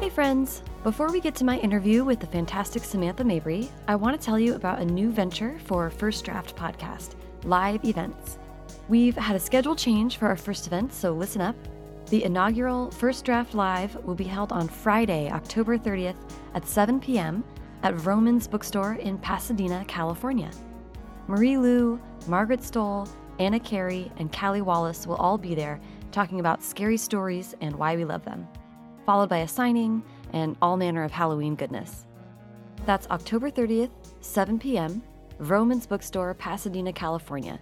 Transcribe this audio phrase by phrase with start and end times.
[0.00, 0.62] Hey, friends!
[0.82, 4.38] Before we get to my interview with the fantastic Samantha Mabry, I want to tell
[4.38, 8.38] you about a new venture for First Draft Podcast live events.
[8.88, 11.54] We've had a schedule change for our first event, so listen up.
[12.06, 16.16] The inaugural First Draft Live will be held on Friday, October 30th
[16.54, 17.44] at 7 p.m.
[17.82, 20.50] at Vroman's Bookstore in Pasadena, California.
[21.28, 23.06] Marie Lu, Margaret Stohl,
[23.38, 25.78] Anna Carey, and Callie Wallace will all be there
[26.10, 28.48] talking about scary stories and why we love them,
[29.10, 32.06] followed by a signing and all manner of Halloween goodness.
[32.86, 35.02] That's October 30th, 7 p.m.,
[35.40, 37.58] Vroman's Bookstore, Pasadena, California.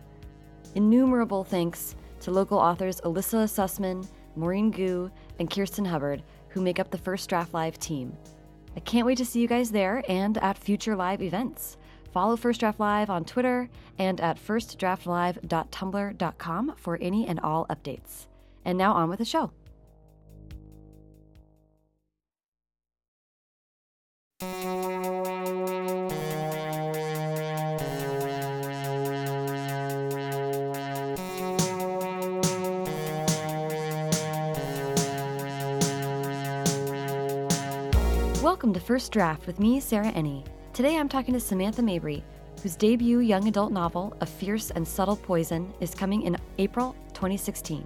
[0.74, 4.06] Innumerable thanks to local authors Elissa Sussman,
[4.36, 8.14] Maurene Goo, and Kirsten Hubbard, who make up the First Draft Live team.
[8.76, 11.78] I can't wait to see you guys there and at future live events.
[12.12, 18.26] Follow First Draft Live on Twitter and at firstdraftlive.tumblr.com for any and all updates.
[18.66, 19.50] And now on with the show.
[24.40, 24.54] Welcome
[38.74, 40.44] to First Draft with me, Sarah Enni.
[40.72, 42.22] Today I'm talking to Samantha Mabry,
[42.62, 47.84] whose debut young adult novel, A Fierce and Subtle Poison, is coming in April 2016.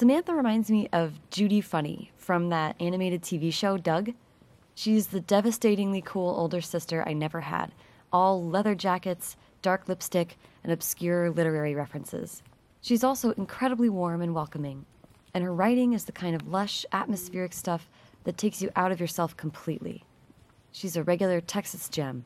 [0.00, 4.14] Samantha reminds me of Judy Funnie from that animated TV show, Doug.
[4.74, 7.74] She's the devastatingly cool older sister I never had,
[8.10, 12.42] all leather jackets, dark lipstick, and obscure literary references.
[12.80, 14.86] She's also incredibly warm and welcoming,
[15.34, 17.90] and her writing is the kind of lush, atmospheric stuff
[18.24, 20.04] that takes you out of yourself completely.
[20.72, 22.24] She's a regular Texas gem.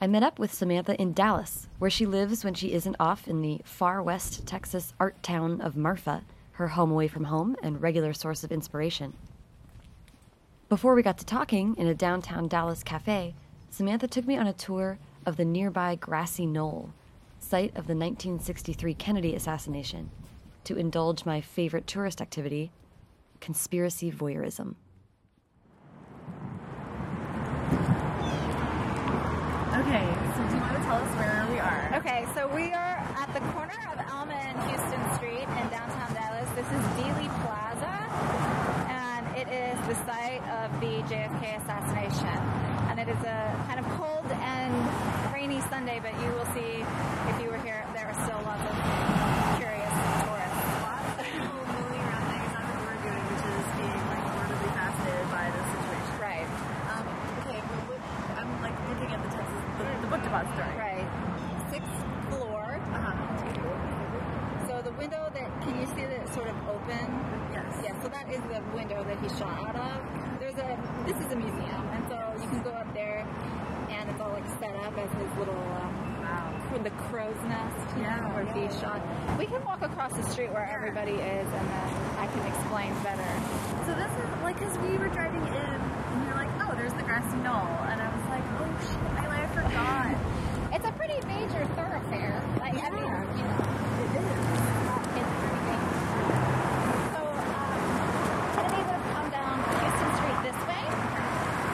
[0.00, 3.42] I met up with Samantha in Dallas, where she lives when she isn't off in
[3.42, 8.12] the far west Texas art town of Marfa, her home away from home and regular
[8.12, 9.14] source of inspiration.
[10.68, 13.34] Before we got to talking in a downtown Dallas cafe,
[13.70, 16.92] Samantha took me on a tour of the nearby grassy knoll,
[17.40, 20.12] site of the 1963 Kennedy assassination,
[20.62, 22.70] to indulge my favorite tourist activity,
[23.40, 24.76] conspiracy voyeurism.
[29.88, 30.04] Okay,
[30.36, 31.88] so do you want to tell us where we are?
[31.96, 36.44] Okay, so we are at the corner of Elm and Houston Street in downtown Dallas.
[36.52, 37.96] This is Dealey Plaza,
[38.92, 42.36] and it is the site of the JFK assassination.
[42.92, 44.76] And it is a kind of cold and
[45.32, 46.84] rainy Sunday, but you will see
[47.32, 48.76] if you were here, there are still lots of
[49.56, 50.68] curious tourists.
[50.84, 54.70] Lots of people moving around doing exactly what we're doing, which is being like horribly
[54.76, 56.12] fascinated by the situation.
[56.20, 56.48] Right,
[56.92, 57.04] Um,
[57.40, 58.00] okay, but what,
[58.36, 60.74] I'm like looking at the Texas, the, the book depository.
[60.74, 61.06] right.
[61.70, 61.98] Sixth
[62.34, 62.66] floor.
[62.82, 63.14] Uh-huh.
[64.66, 67.06] So the window that, can you see that it's sort of open?
[67.54, 67.70] Yes.
[67.84, 70.40] Yeah, so that is the window that he shot out of.
[70.40, 70.68] There's a
[71.06, 73.24] this is a museum, and so you can go up there,
[73.90, 76.52] and it's all like set up as his little um, Wow.
[76.82, 78.80] the crow's nest, Yeah, know, where he yeah.
[78.80, 79.00] shot.
[79.38, 83.30] We can walk across the street where everybody is, and then I can explain better.
[83.86, 87.02] So this is like, cause we were driving in, and you're like, oh, there's the
[87.04, 90.12] grassy knoll, and I was like, oh shit, I, I forgot.
[90.74, 92.42] It's a pretty major thoroughfare.
[92.60, 93.24] Like, I mean, Yeah.
[93.38, 93.58] you know,
[94.04, 94.28] it is.
[95.16, 95.80] it's pretty big.
[97.16, 97.80] So um,
[98.54, 100.84] Kennedy would have come down Houston Street this way,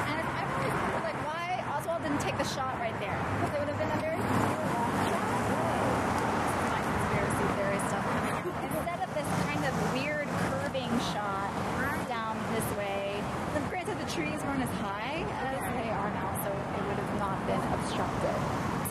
[0.07, 3.19] and I always was like, why Oswald didn't take the shot right there?
[3.43, 4.47] Because it would have been a very long
[5.11, 5.29] shot.
[6.71, 8.07] My conspiracy theory stuff.
[8.63, 11.51] Instead of this kind of weird curving shot
[12.09, 13.19] down this way.
[13.53, 17.15] Then granted, the trees weren't as high as they are now, so it would have
[17.19, 18.37] not been obstructed.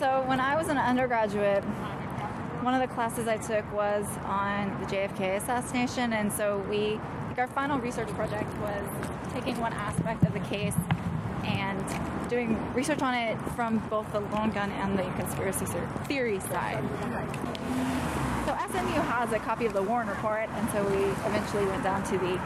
[0.00, 1.64] So when I was an undergraduate,
[2.62, 7.38] one of the classes I took was on the JFK assassination, and so we, like
[7.38, 8.84] our final research project was
[9.32, 10.76] taking one aspect of the case
[11.42, 11.84] and
[12.30, 15.66] doing research on it from both the lone gun and the conspiracy
[16.04, 16.84] theory side.
[18.46, 22.04] So SMU has a copy of the Warren Report, and so we eventually went down
[22.04, 22.40] to the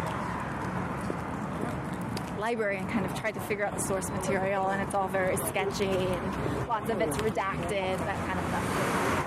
[2.38, 5.36] library and kind of tried to figure out the source material, and it's all very
[5.36, 8.64] sketchy and lots of it's redacted, that kind of stuff.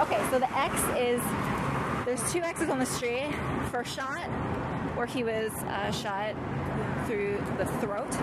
[0.02, 1.22] Okay, so the X is
[2.06, 3.31] there's two X's on the street.
[3.72, 4.28] First shot,
[4.98, 6.36] where he was uh, shot
[7.06, 8.13] through the throat,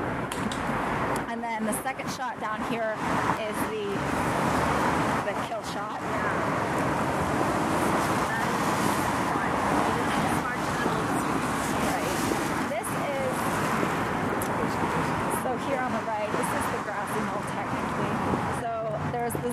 [1.29, 2.96] and then the second shot down here
[3.41, 3.87] is the
[5.25, 6.00] the kill shot.
[11.84, 12.08] Right.
[12.73, 13.32] This is
[15.43, 16.31] so here on the right.
[16.32, 16.49] This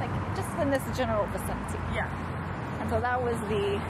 [0.00, 1.78] Like just in this general vicinity.
[1.94, 2.08] Yeah.
[2.80, 3.80] And so that was the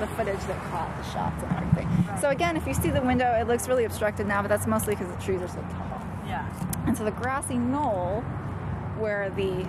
[0.00, 1.88] the footage that caught the shots and everything.
[2.20, 4.94] So again, if you see the window, it looks really obstructed now, but that's mostly
[4.94, 6.00] because the trees are so tall.
[6.24, 6.46] Yeah.
[6.86, 8.20] And so the grassy knoll,
[8.98, 9.66] where the,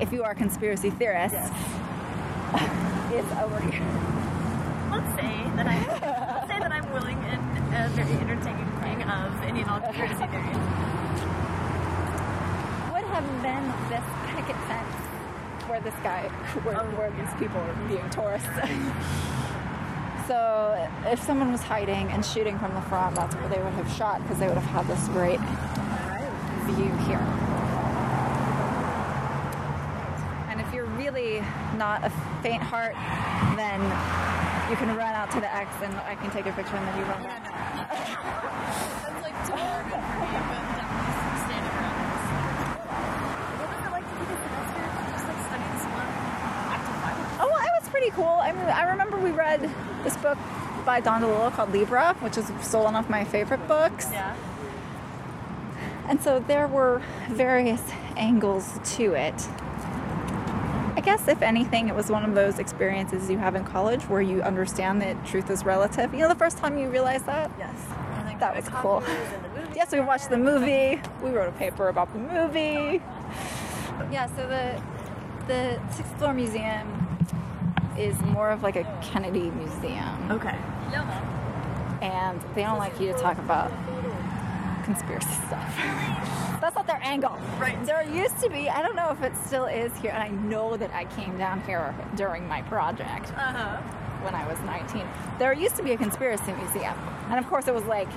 [0.00, 1.38] if you are a conspiracy theorists,
[3.14, 3.86] is over here.
[4.90, 5.78] Let's say that I
[6.34, 7.40] let's say that I'm willing and
[7.76, 8.66] a very entertaining
[9.52, 10.56] thing of all conspiracy theories.
[12.92, 14.96] Would have been this picket fence
[15.68, 16.28] where this guy,
[16.64, 18.48] where, Oh, where these people were being tourists.
[20.26, 23.90] so if someone was hiding and shooting from the front, that's where they would have
[23.92, 25.40] shot because they would have had this great
[26.72, 27.22] view here.
[30.48, 31.42] And if you're really
[31.76, 32.10] not a
[32.42, 32.94] faint heart,
[33.56, 33.80] then
[34.70, 36.96] you can run out to the X and I can take a picture and then
[36.96, 37.44] you run back.
[39.04, 41.12] That's like too morbid for me, but definitely
[41.44, 42.24] standing around this.
[43.60, 46.08] What was it like to take a semester to just like study this one
[46.72, 47.36] active biology?
[47.36, 48.38] Oh, well, it was pretty cool.
[48.40, 49.62] I mean, I remember we read
[50.04, 50.38] this book
[50.84, 54.08] by Don DeLillo called Libra, which is still one of my favorite books.
[54.10, 54.36] Yeah.
[56.08, 57.82] And so there were various
[58.16, 59.34] angles to it.
[60.94, 64.20] I guess, if anything, it was one of those experiences you have in college where
[64.20, 66.12] you understand that truth is relative.
[66.12, 67.50] You know, the first time you realize that?
[67.58, 67.74] Yes.
[68.42, 69.00] That was cool.
[69.00, 71.00] copies and the movie Yes, we watched the movie.
[71.22, 73.00] We wrote a paper about the movie.
[74.10, 74.82] Yeah, so the
[75.46, 77.11] the Sixth Floor Museum
[77.98, 80.56] is more of like a Kennedy museum, Okay.
[82.00, 83.70] and they don't like you to talk about
[84.84, 85.74] conspiracy stuff.
[86.60, 87.38] That's not their angle.
[87.58, 87.76] Right.
[87.86, 90.76] There used to be, I don't know if it still is here, and I know
[90.76, 93.76] that I came down here during my project Uh huh.
[94.22, 95.04] when I was 19.
[95.38, 96.94] There used to be a conspiracy museum,
[97.30, 98.08] and of course it was like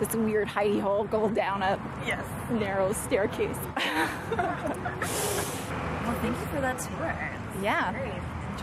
[0.00, 2.24] this weird hidey hole go down a Yes.
[2.50, 3.56] narrow staircase.
[6.06, 7.30] Well, thank you for that tour.
[7.62, 7.90] Yeah.
[7.90, 8.12] Very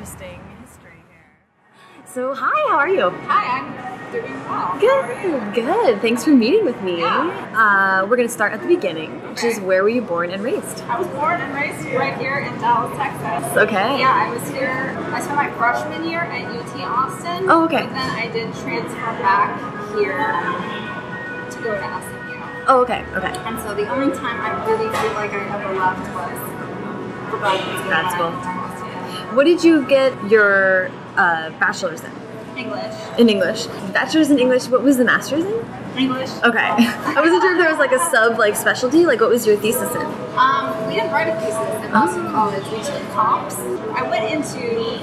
[0.04, 2.04] interesting history here.
[2.06, 3.10] So, hi, how are you?
[3.10, 4.78] Hi, I'm doing well.
[4.78, 6.02] Good, good.
[6.02, 7.02] Thanks for meeting with me.
[7.02, 10.44] Uh, we're going to start at the beginning, which is where were you born and
[10.44, 10.82] raised?
[10.92, 13.56] I was born and raised right here in Dallas, Texas.
[13.56, 14.00] Okay.
[14.00, 14.92] Yeah, I was here.
[15.14, 17.50] I spent my freshman year at UT Austin.
[17.50, 17.84] Oh, okay.
[17.84, 19.56] But then I did transfer back
[19.96, 20.20] here
[21.48, 22.68] to go to SMU.
[22.68, 23.32] Oh, okay, okay.
[23.48, 26.36] And so the only time I really feel like I ever left was
[27.32, 28.63] for graduate school.
[29.36, 32.12] What did you get your uh, bachelor's in?
[32.56, 32.94] English.
[33.18, 33.66] In English.
[33.94, 34.68] Bachelor's in English.
[34.68, 35.66] What was the master's in?
[35.98, 36.30] English.
[36.44, 36.60] Okay.
[36.70, 39.06] I wasn't sure if there was like a sub like specialty.
[39.06, 40.06] Like, what was your thesis in?
[40.38, 42.64] Um, we didn't write a thesis at Boston College.
[42.72, 43.56] We took comps.
[43.98, 45.00] I went into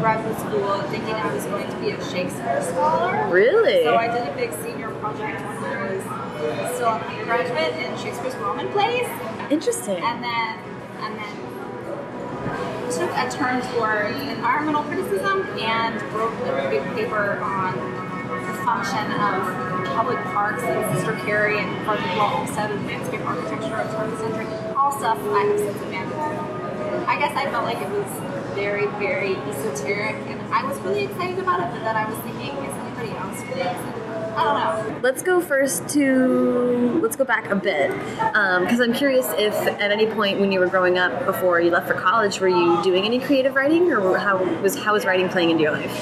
[0.00, 3.28] graduate school thinking I was going to be a Shakespeare scholar.
[3.30, 3.84] Really?
[3.84, 8.36] So I did a big senior project when I was still an undergraduate in Shakespeare's
[8.36, 9.08] Roman plays,
[9.50, 9.96] Interesting.
[10.02, 10.58] and then
[11.00, 18.54] and then took a turn toward environmental criticism and wrote a big paper on the
[18.64, 23.90] function of public parks and Sister Carrie and Park Law Olmsted and landscape architecture of
[23.90, 24.46] turn of the century.
[24.74, 27.06] All stuff I have since abandoned.
[27.06, 28.08] I guess I felt like it was
[28.54, 31.70] very, very esoteric, and I was really excited about it.
[31.72, 33.97] But then I was thinking, is anybody else really excited?
[34.38, 35.00] I.
[35.02, 37.90] Let's go first to let's go back a bit
[38.34, 41.70] um, because I'm curious if at any point when you were growing up before you
[41.70, 45.28] left for college were you doing any creative writing or how was how was writing
[45.28, 45.92] playing into your life?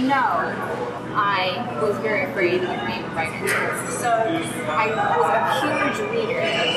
[0.00, 0.24] No,
[1.14, 3.48] I was very afraid of being a writer.
[3.90, 6.74] So I was a huge reader and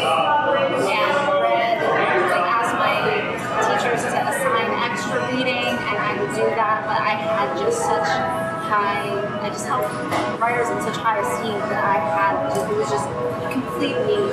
[1.41, 1.81] read,
[2.29, 3.01] like asked my
[3.65, 8.07] teachers to assign extra reading and I would do that, but I had just such
[8.69, 9.09] high,
[9.47, 9.87] I just held
[10.43, 13.07] writers in such high esteem that I had, it was just
[13.47, 14.27] completely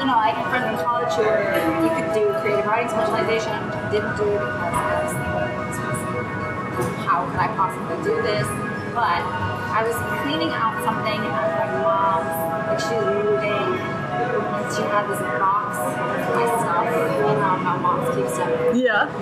[0.00, 1.52] you know, I had friends in college who were,
[1.84, 3.52] you could do creative writing specialization,
[3.92, 8.48] didn't do it because I was thinking, how could I possibly do this?
[8.96, 12.32] But I was cleaning out something at my mom's,
[12.72, 15.92] like she was moving, and she had this box of
[16.40, 18.48] my stuff, you know how moms keep stuff.
[18.72, 19.12] Yeah.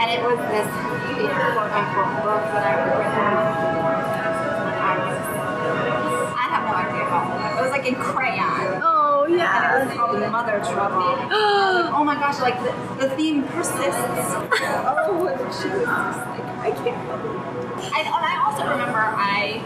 [0.00, 0.89] And it was this
[1.22, 3.26] you know, quote unquote that I had written.
[4.68, 5.16] And I was,
[6.34, 7.58] I have no idea how old I was.
[7.58, 8.80] It was like in crayon.
[8.82, 9.84] Oh And it yeah.
[9.84, 11.02] was called Mother Trouble.
[11.02, 14.00] I was like, oh my gosh, like the, the theme persists.
[14.88, 17.40] oh, she was just like, I can't believe
[17.80, 19.58] and, and I also remember I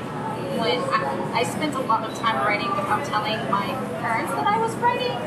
[0.58, 3.66] when I, I spent a lot of time writing without telling my
[4.00, 5.18] parents that I was writing.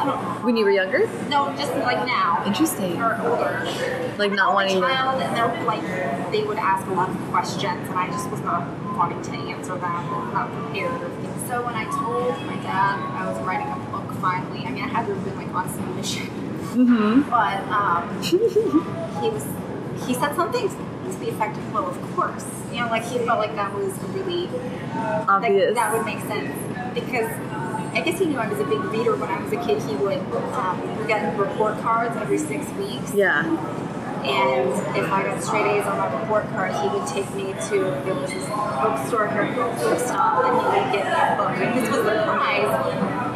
[0.00, 0.44] I don't know.
[0.46, 1.06] When you were younger?
[1.28, 2.42] No, just like now.
[2.46, 3.00] Interesting.
[3.00, 3.64] Or older.
[4.18, 4.86] Like not wanting to.
[4.86, 5.82] child, and they're like
[6.32, 8.66] they would ask a lot of questions, and I just was not
[8.96, 11.00] wanting to answer them not prepared.
[11.48, 14.88] So when I told my dad I was writing a book finally, I mean I
[14.88, 16.28] had to have been like on some mission.
[17.30, 18.36] But um, he
[19.28, 19.44] was
[20.06, 22.46] he said something to the effect of, well, of course.
[22.72, 25.74] You know, like he felt like that was really like, Obvious.
[25.74, 26.54] that would make sense
[26.94, 27.28] because
[27.92, 29.82] I guess he knew I was a big reader when I was a kid.
[29.82, 30.18] He would
[30.54, 33.42] um, we get report cards every six weeks, Yeah.
[34.22, 37.76] and if I got straight A's on my report card, he would take me to
[38.06, 41.50] there was this bookstore here, bookstop, and he would get me a book.
[41.58, 42.72] And this was the prize.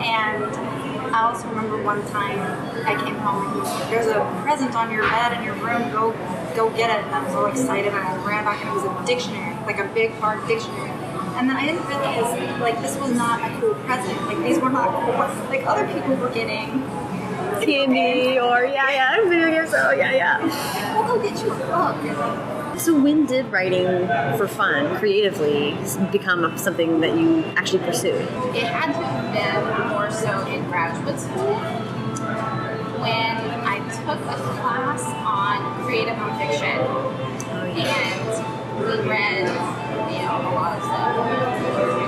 [0.07, 2.39] And I also remember one time
[2.87, 5.55] I came home and he was like, "There's a present on your bed in your
[5.55, 5.91] room.
[5.91, 6.13] Go,
[6.55, 8.85] go get it." And I was all excited, and I ran back, and it was
[8.85, 10.84] a dictionary, like a big hard dictionary.
[11.37, 14.21] And then I didn't realize, like, this was not a cool present.
[14.27, 15.15] Like, these were not cool.
[15.49, 16.83] Like, other people were getting
[17.61, 19.73] Candy or yeah, yeah, video games.
[19.75, 20.95] Oh yeah, yeah.
[20.95, 22.79] We'll go get you a book.
[22.79, 25.77] So when did writing for fun, creatively,
[26.11, 28.21] become something that you actually pursued?
[28.55, 31.55] It had to have been more so in graduate school
[33.01, 39.84] when I took a class on creative nonfiction oh, and we read,
[40.23, 41.17] a lot of stuff.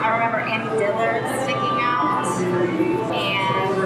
[0.03, 2.27] I remember Annie Dillard sticking out
[3.15, 3.77] and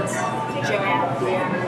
[0.67, 1.61] Jo Ann.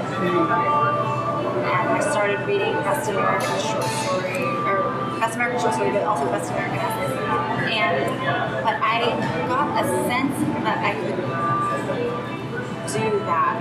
[1.62, 4.82] And I started reading Best American Short Story, or
[5.20, 7.16] Best American Short Story, but also Best American Essays.
[7.72, 7.96] And,
[8.64, 9.06] but I
[9.48, 11.16] got a sense that I could
[12.92, 13.56] do that,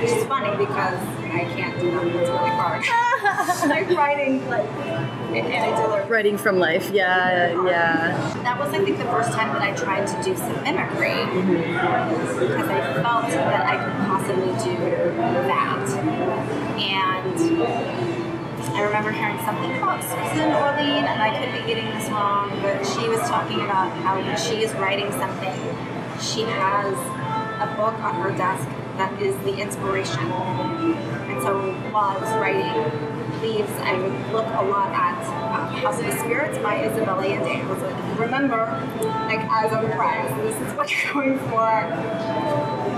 [0.00, 0.98] which is funny because
[1.30, 2.06] I can't do that.
[2.06, 2.82] It's really hard.
[3.68, 4.66] like writing, like,
[6.08, 6.90] Writing from life.
[6.90, 8.32] Yeah, yeah.
[8.44, 11.24] that was, I think, the first time that I tried to do some mimicry
[12.40, 14.76] because I felt that I could possibly do
[15.46, 15.86] that.
[16.80, 17.38] And
[18.74, 22.48] I remember hearing something oh, about Susan Orlean, and I could be getting this wrong,
[22.62, 25.52] but she was talking about how when she is writing something,
[26.20, 26.94] she has
[27.60, 28.66] a book on her desk
[28.96, 30.20] that is the inspiration.
[30.20, 35.22] And so while I was writing Leaves, I would look a lot at
[35.54, 37.62] um, House of the Spirits by Isabella Allende.
[37.62, 38.66] I was like, remember,
[39.30, 41.70] like as a prize, this is what you're going for.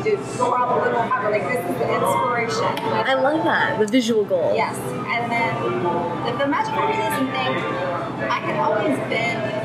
[0.01, 1.31] You probably a little it.
[1.31, 2.73] Like this is the inspiration.
[3.05, 4.55] I love that the visual goal.
[4.55, 4.79] Yes,
[5.13, 5.53] and then
[5.85, 7.53] the, the magical realism thing,
[8.25, 9.61] I had always been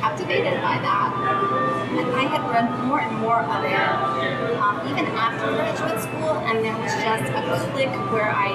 [0.00, 1.14] captivated by that.
[1.96, 6.64] And I had read more and more of it, um, even after graduate school, and
[6.64, 8.50] there was just a click where I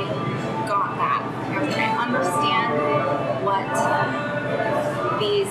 [1.01, 1.25] that.
[1.25, 2.77] I was like, I understand
[3.41, 3.65] what
[5.17, 5.49] these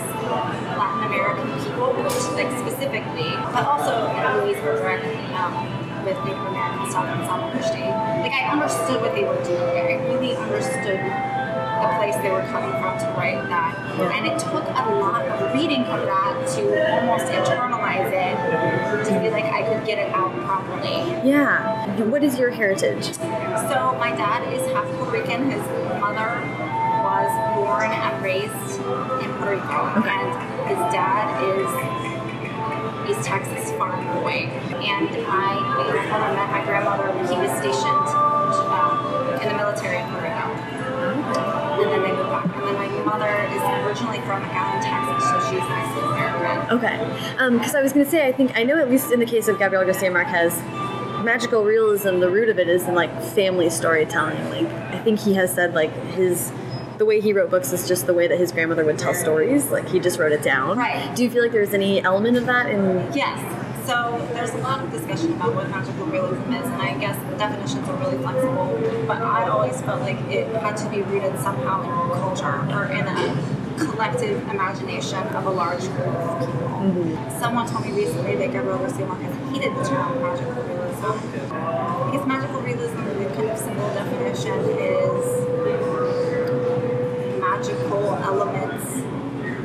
[0.78, 1.90] Latin American people,
[2.38, 3.90] like specifically, but also
[4.38, 5.02] Louise Erdrich,
[5.34, 7.90] um, with Native American stuff and Rushdie.
[8.22, 9.74] Like I understood what they were doing.
[9.74, 13.74] I really understood the place they were coming from to write that.
[13.98, 16.62] And it took a lot of reading of that to
[16.94, 21.28] almost internalize it, to feel like I could get it out properly.
[21.28, 21.86] Yeah.
[22.04, 23.12] What is your heritage?
[23.14, 25.50] So my dad is half Puerto Rican.
[25.50, 25.62] His
[26.00, 26.40] mother
[27.02, 28.80] was born and raised
[29.22, 31.68] in Puerto Rico, and his dad is
[33.10, 34.46] East Texas farm boy.
[34.80, 38.08] And I, when I met my grandmother, when he was stationed
[38.70, 40.46] um, in the military in Puerto Rico.
[41.80, 42.09] And then
[43.04, 46.78] mother is originally from McAllen, Texas, so she's Mexican American.
[46.78, 47.36] Okay.
[47.38, 49.26] Um, because I was going to say, I think I know at least in the
[49.26, 50.56] case of Gabriel Garcia Marquez,
[51.24, 54.42] magical realism, the root of it is in like family storytelling.
[54.50, 56.52] Like I think he has said like his
[56.98, 59.70] the way he wrote books is just the way that his grandmother would tell stories.
[59.70, 60.76] Like he just wrote it down.
[60.76, 61.14] Right.
[61.16, 63.12] Do you feel like there's any element of that in?
[63.14, 63.59] Yes.
[63.90, 67.36] So there's a lot of discussion about what magical realism is, and I guess the
[67.36, 68.78] definitions are really flexible.
[69.08, 73.02] But I always felt like it had to be rooted somehow in culture or in
[73.02, 73.34] a
[73.82, 76.68] collective imagination of a large group of people.
[76.86, 77.40] Mm-hmm.
[77.40, 81.18] Someone told me recently that Gabriel Garcia Marquez hated the term magical realism.
[82.14, 85.26] Because magical realism, the kind of simple definition is
[87.42, 89.09] magical elements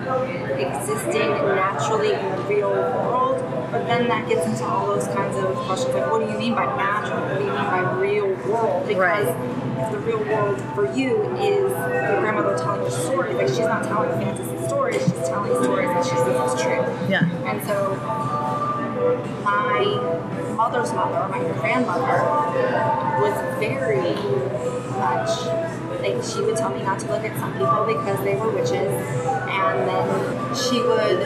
[0.08, 3.42] existing naturally in the real world.
[3.72, 6.54] But then that gets into all those kinds of questions like, what do you mean
[6.56, 7.22] by natural?
[7.22, 8.88] What do you mean by real world?
[8.88, 9.92] Because Right.
[9.92, 14.12] the real world for you is your grandmother telling you stories, like she's not telling
[14.12, 16.86] fantasy stories, she's telling stories that she says is true.
[17.10, 17.26] Yeah.
[17.46, 17.96] And so
[19.44, 19.84] my
[20.56, 22.24] mother's mother, my grandmother,
[23.22, 24.14] was very
[24.96, 25.65] much
[26.06, 28.94] like she would tell me not to look at some people because they were witches,
[29.50, 30.06] and then
[30.56, 31.20] she would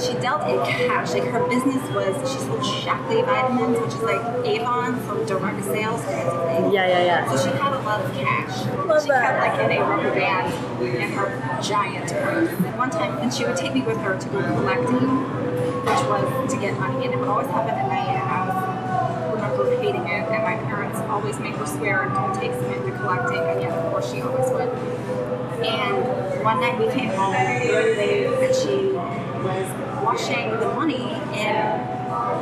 [0.00, 1.12] she dealt in cash.
[1.12, 6.02] Like her business was she sold Shaklee vitamins, which is like Avon, so direct sales
[6.04, 6.72] kind of thing.
[6.72, 7.30] Yeah, yeah, yeah.
[7.30, 8.64] So she had a lot of cash.
[8.86, 9.40] Love she that.
[9.40, 10.48] kept like in a rubber band
[10.82, 12.48] in her giant purse.
[12.48, 15.08] And one time, and she would take me with her to go collecting,
[15.84, 18.08] which was to get money, and it would always happen at night.
[18.08, 18.72] And I was
[19.52, 23.60] remember hating it, and my parents always made her swear, "Don't take Samantha collecting." And
[23.60, 24.70] yet, of course, she always would.
[25.62, 25.98] And
[26.42, 28.94] one night we came home late, and she
[29.42, 29.66] was
[30.02, 31.54] washing the money in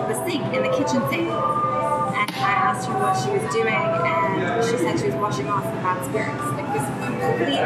[0.09, 1.29] the sink, in the kitchen sink.
[1.29, 5.65] And I asked her what she was doing, and she said she was washing off
[5.65, 6.45] the bad spirits.
[6.57, 7.61] Like this completely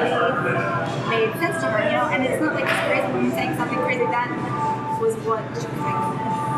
[1.11, 2.07] made sense to her, you know.
[2.11, 4.07] And it's not like it's crazy when you're saying something crazy.
[4.11, 4.31] That
[5.01, 6.03] was what she was like.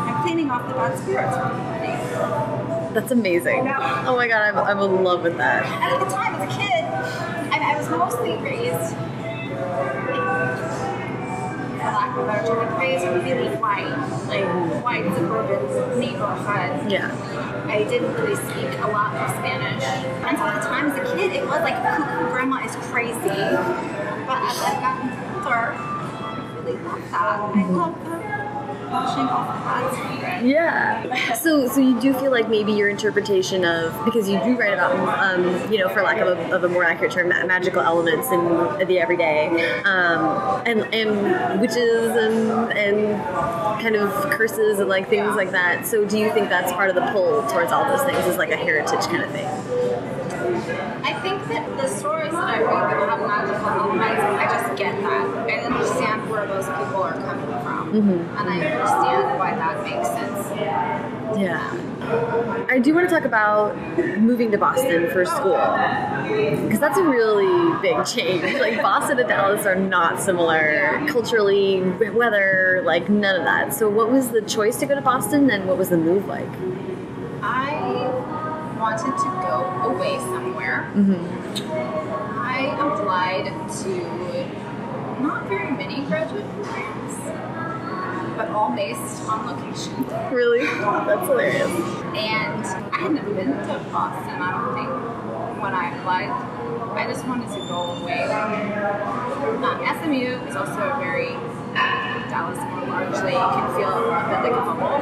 [0.09, 2.56] I'm cleaning off the bad spirits from the money.
[2.97, 3.59] That's amazing.
[3.59, 5.63] Oh my god, I'm, I'm in love with that.
[5.67, 6.83] And at the time, as a kid,
[7.53, 8.95] I, I was mostly raised,
[11.77, 13.85] for lack of a better term, like raised really white,
[14.25, 14.49] like
[14.83, 16.89] white suburban neighborhood.
[16.91, 17.13] Yeah.
[17.69, 19.83] I didn't really speak a lot of Spanish.
[20.25, 21.77] And so at the time, as a kid, it was like,
[22.33, 23.13] grandma is crazy.
[24.25, 27.53] But as I've gotten older, I really love that.
[27.53, 27.93] I love
[28.91, 30.43] washing off spirits.
[30.43, 31.33] Yeah.
[31.33, 34.95] So, so you do feel like maybe your interpretation of because you do write about,
[35.19, 38.87] um, you know, for lack of a, of a more accurate term, magical elements in
[38.87, 39.47] the everyday,
[39.83, 43.23] um, and and witches and and
[43.81, 45.85] kind of curses and like things like that.
[45.85, 48.25] So, do you think that's part of the pull towards all those things?
[48.25, 49.47] Is like a heritage kind of thing?
[51.03, 55.01] I think that the stories that I read that have magical elements, I just get
[55.01, 55.49] that.
[55.49, 57.66] I understand where those people are coming from.
[57.91, 58.37] Mm-hmm.
[58.37, 61.39] And I understand why that makes sense.
[61.39, 61.87] Yeah.
[62.69, 63.75] I do want to talk about
[64.19, 65.57] moving to Boston for school
[66.63, 68.59] because that's a really big change.
[68.59, 73.73] Like Boston and Dallas are not similar culturally, weather, like none of that.
[73.73, 76.47] So, what was the choice to go to Boston, and what was the move like?
[77.41, 78.07] I
[78.79, 80.89] wanted to go away somewhere.
[80.95, 82.39] Mm-hmm.
[82.39, 83.45] I applied
[83.83, 86.96] to not very many graduate programs,
[88.37, 90.05] but all based on location.
[90.33, 91.67] Really, that's hilarious.
[92.15, 96.29] And I had never been to Boston, I don't think, when I applied.
[96.97, 98.23] I just wanted to go away.
[98.29, 101.35] Uh, SMU is also a very
[102.29, 104.99] Dallas more largely, you can feel a bit like a bubble.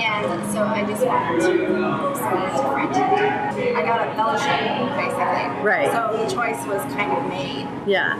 [0.00, 3.76] And so I just wanted to somewhere different.
[3.76, 4.58] I got a fellowship,
[4.96, 5.62] basically.
[5.62, 5.90] Right.
[5.92, 8.16] So the choice was kind of made Yeah,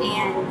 [0.00, 0.46] and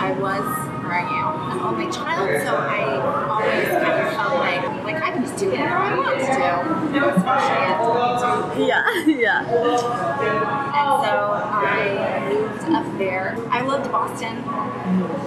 [0.00, 5.02] I was, I am, an only child, so I always kind of felt like, like
[5.02, 8.64] I can just do whatever I want to do, especially at 22.
[8.66, 9.40] yeah, yeah.
[10.80, 11.12] And so
[11.52, 13.36] I moved up there.
[13.50, 14.36] I loved Boston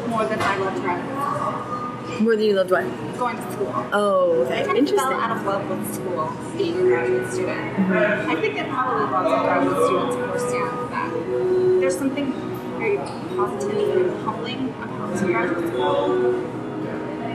[0.09, 2.83] more than I loved graduate More than you loved what?
[3.17, 3.73] going to school.
[3.93, 4.97] Oh, I okay, kind of interesting.
[4.97, 7.75] fell out of love with school, being a graduate student.
[7.77, 8.29] Mm-hmm.
[8.31, 11.79] I think that probably lots of graduate students understand that.
[11.79, 12.33] There's something
[12.79, 14.72] very positive and humbling
[15.21, 16.31] about graduate school.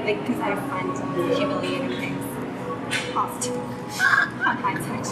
[0.04, 2.24] Like, because I find humiliating things
[3.12, 3.56] positive.
[3.56, 5.06] On hindsight.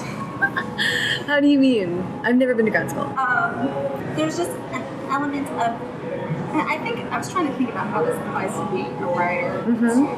[1.26, 2.02] How do you mean?
[2.24, 3.04] I've never been to grad school.
[3.18, 3.68] Um,
[4.16, 5.80] there's just an element of.
[6.56, 9.62] I think I was trying to think about how this applies to being a writer.
[9.64, 10.08] too.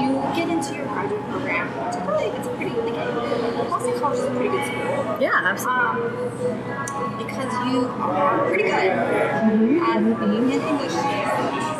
[0.00, 4.24] You get into your graduate program, particularly if it's a pretty like Boston College is
[4.24, 5.16] a pretty good school.
[5.20, 6.62] Yeah, absolutely.
[6.62, 10.92] Um, because you are pretty good at being an English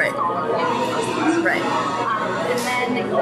[0.00, 0.14] Right.
[1.44, 1.64] Right.
[1.64, 3.20] Um, and then you go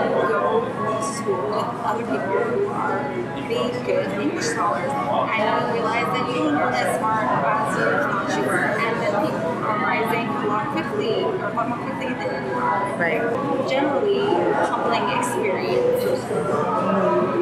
[0.67, 2.99] to school with other people who are
[3.47, 8.31] pretty good English scholars, and you realize that you aren't as smart as you thought
[8.37, 12.15] you were, and that people are rising a lot quickly, or a lot more quickly
[12.15, 12.97] than you are.
[12.97, 13.23] Right.
[13.69, 14.21] Generally,
[14.67, 16.05] humbling experience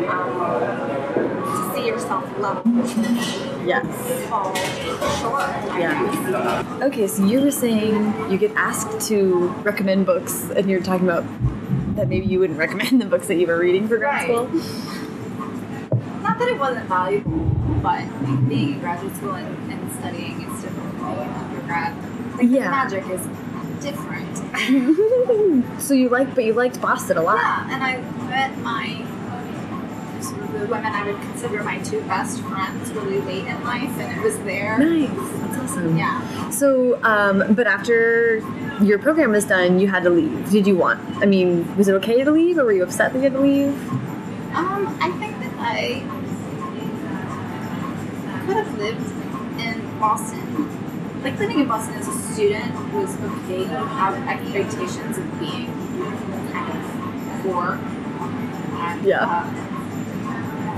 [0.09, 0.37] um,
[1.45, 3.85] to see yourself level Yes.
[5.79, 6.79] Yeah.
[6.83, 11.25] Okay, so you were saying you get asked to recommend books, and you're talking about
[11.97, 14.37] that maybe you wouldn't recommend the books that you were reading for grad Right.
[14.37, 14.47] school.
[16.23, 17.39] Not that it wasn't valuable,
[17.83, 18.05] but
[18.49, 21.95] being in graduate school and, and studying is different from being an undergrad.
[22.37, 22.65] Like Yeah.
[22.65, 23.27] the magic is
[23.83, 24.37] different.
[25.81, 27.37] so you like, but you liked Boston a lot.
[27.37, 27.97] Yeah, and I
[28.29, 29.06] met my
[30.59, 34.23] the women I would consider my two best friends really late in life, and it
[34.25, 34.79] was there.
[34.79, 35.09] Nice.
[35.41, 35.97] That's awesome.
[35.97, 36.51] Yeah.
[36.51, 38.43] So, um, but after
[38.83, 40.51] your program was done, you had to leave.
[40.51, 41.01] Did you want?
[41.23, 43.41] I mean, was it okay to leave, or were you upset that you had to
[43.41, 43.69] leave?
[44.55, 46.03] Um, I think that I
[48.47, 51.23] could have lived in Boston.
[51.23, 53.61] Like living in Boston as a student was okay.
[53.61, 55.67] You have expectations of being
[56.53, 57.79] kind of poor.
[58.79, 59.25] And, Yeah.
[59.25, 59.66] uh,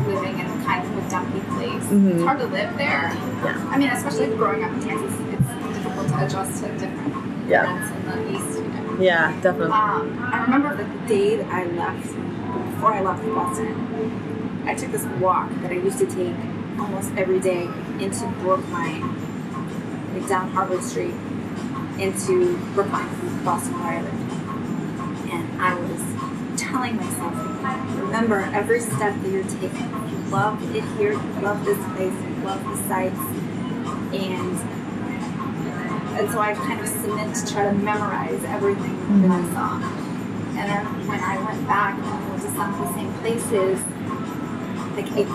[0.09, 1.85] living in kind of a dumpy place.
[1.85, 2.11] Mhm.
[2.15, 3.13] It's hard to live there.
[3.45, 3.71] Yeah.
[3.71, 7.15] I mean, especially growing up in Kansas, it's difficult to adjust to different
[7.49, 7.63] Yeah.
[7.65, 8.59] events in the East.
[8.59, 8.97] You know.
[9.01, 9.73] Yeah, definitely.
[9.73, 12.09] Um, I remember the day that I left,
[12.75, 13.75] before I left Boston,
[14.67, 16.35] I took this walk that I used to take
[16.81, 17.69] almost every day
[18.01, 19.05] into Brookline,
[20.15, 21.15] like down Harvard Street,
[21.99, 23.09] into Brookline,
[23.45, 25.33] Boston, where I lived.
[25.33, 26.03] And I was
[26.59, 27.35] telling myself,
[27.99, 29.89] remember every step that you're taking.
[30.11, 33.19] You love it here, you love this place, you love the sights,
[34.13, 34.59] and
[36.19, 39.77] and so I kind of submit to try to memorize everything that I saw.
[40.59, 43.79] And then when I went back and went to some of the same places,
[44.97, 45.29] like it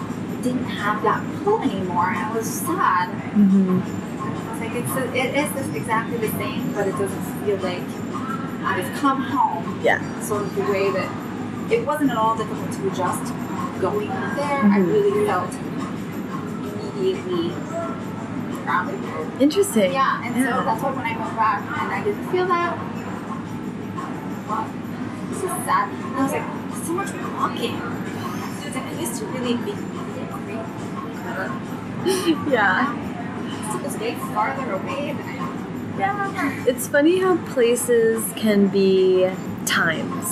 [0.43, 2.11] didn't have that pull anymore.
[2.11, 3.09] I was sad.
[3.31, 7.57] hmm I was like, it's it is this exactly the same, but it doesn't feel
[7.57, 7.83] like
[8.65, 9.79] I've come home.
[9.83, 9.99] Yeah.
[10.21, 11.09] Sort of the way that
[11.71, 13.33] it wasn't at all difficult to adjust
[13.79, 14.61] going there.
[14.63, 14.87] I Mhm.
[14.87, 15.53] really felt
[16.95, 17.51] immediately
[18.63, 18.99] grounded.
[19.41, 19.91] Interesting.
[19.93, 22.77] Yeah, and so that's why when I went back and I didn't feel that,
[25.29, 25.89] this is sad.
[25.89, 26.43] And I was like,
[26.85, 27.75] so much walking.
[27.81, 29.73] I was like, I used to really be
[32.51, 32.93] yeah.
[33.75, 35.42] It was way farther away than I
[35.97, 36.65] yeah.
[36.67, 39.29] It's funny how places can be
[39.65, 40.25] times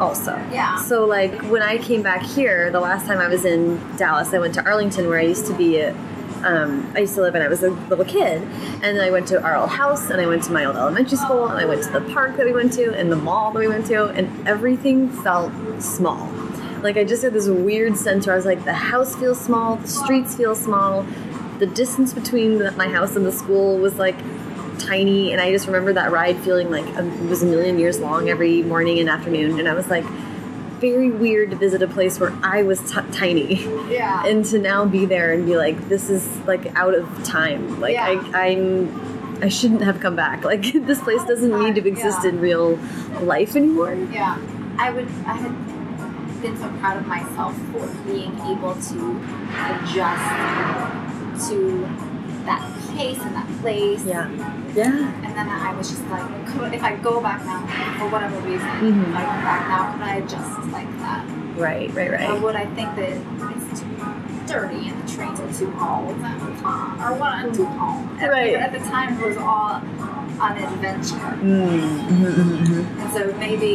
[0.00, 0.36] also.
[0.52, 0.76] Yeah.
[0.76, 4.38] So like when I came back here, the last time I was in Dallas, I
[4.38, 5.94] went to Arlington where I used to be a,
[6.44, 9.26] um, I used to live when I was a little kid, and then I went
[9.28, 11.82] to our old house, and I went to my old elementary school, and I went
[11.82, 14.46] to the park that we went to, and the mall that we went to, and
[14.46, 15.52] everything felt
[15.82, 16.30] small.
[16.80, 19.76] Like I just had this weird sense where I was like, the house feels small,
[19.76, 21.04] the streets feel small,
[21.58, 24.16] the distance between the, my house and the school was like
[24.88, 27.98] tiny, and I just remember that ride feeling like um, it was a million years
[28.00, 30.04] long every morning and afternoon, and I was like,
[30.80, 33.56] very weird to visit a place where I was t- tiny
[33.92, 34.24] Yeah.
[34.24, 37.94] and to now be there and be like this is like out of time like
[37.94, 38.06] Yeah.
[38.32, 42.28] I, i'm i shouldn't have come back like this place doesn't need to exist Yeah.
[42.30, 42.76] in real
[43.22, 44.38] life anymore yeah.
[44.78, 49.20] I would, I had been so proud of myself for being able to
[49.66, 51.80] adjust to
[52.44, 52.62] that
[52.98, 54.02] pace and that place.
[54.12, 54.26] yeah
[54.74, 57.60] yeah And then I was just like, could, if I go back now,
[57.98, 59.02] for whatever reason, Mhm.
[59.10, 61.22] if I go back now, could I adjust like that?
[61.66, 63.10] right right Or right would I think that
[63.54, 63.90] it's too
[64.52, 66.42] dirty and the trains are too old and
[67.04, 67.66] or what I'm too?
[68.22, 68.54] At, Right.
[68.66, 69.72] At the time, it was all
[70.46, 72.24] on adventure, mm-hmm.
[72.24, 72.32] mm
[72.64, 73.00] -hmm.
[73.00, 73.70] and so maybe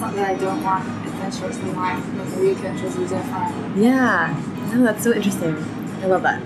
[0.00, 3.52] something that I don't want adventures in life, maybe adventures are different.
[3.88, 4.34] yeah
[4.70, 5.54] no that's so interesting
[6.06, 6.40] i love that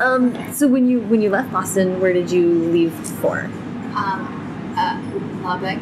[0.02, 3.48] um so when you when you left boston where did you leave for
[3.94, 4.96] Um, uh,
[5.44, 5.80] Lubbock.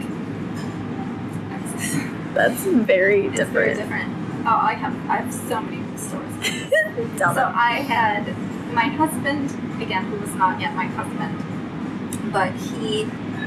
[2.35, 4.47] that's very It's very different different.
[4.47, 6.35] Oh, I have I have so many stories.
[7.19, 7.53] So.
[7.55, 8.23] I had
[8.75, 9.47] my husband,
[9.83, 11.35] again, who was not yet my husband,
[12.33, 13.05] but he,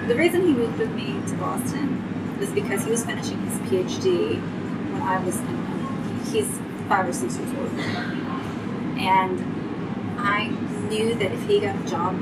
[0.07, 1.87] the reason he moved with me to Boston
[2.39, 4.39] was because he was finishing his PhD
[4.91, 5.57] when I was, in,
[6.31, 6.49] he's
[6.89, 7.71] five or six years old.
[8.97, 9.39] And
[10.19, 10.47] I
[10.89, 12.15] knew that if he got a job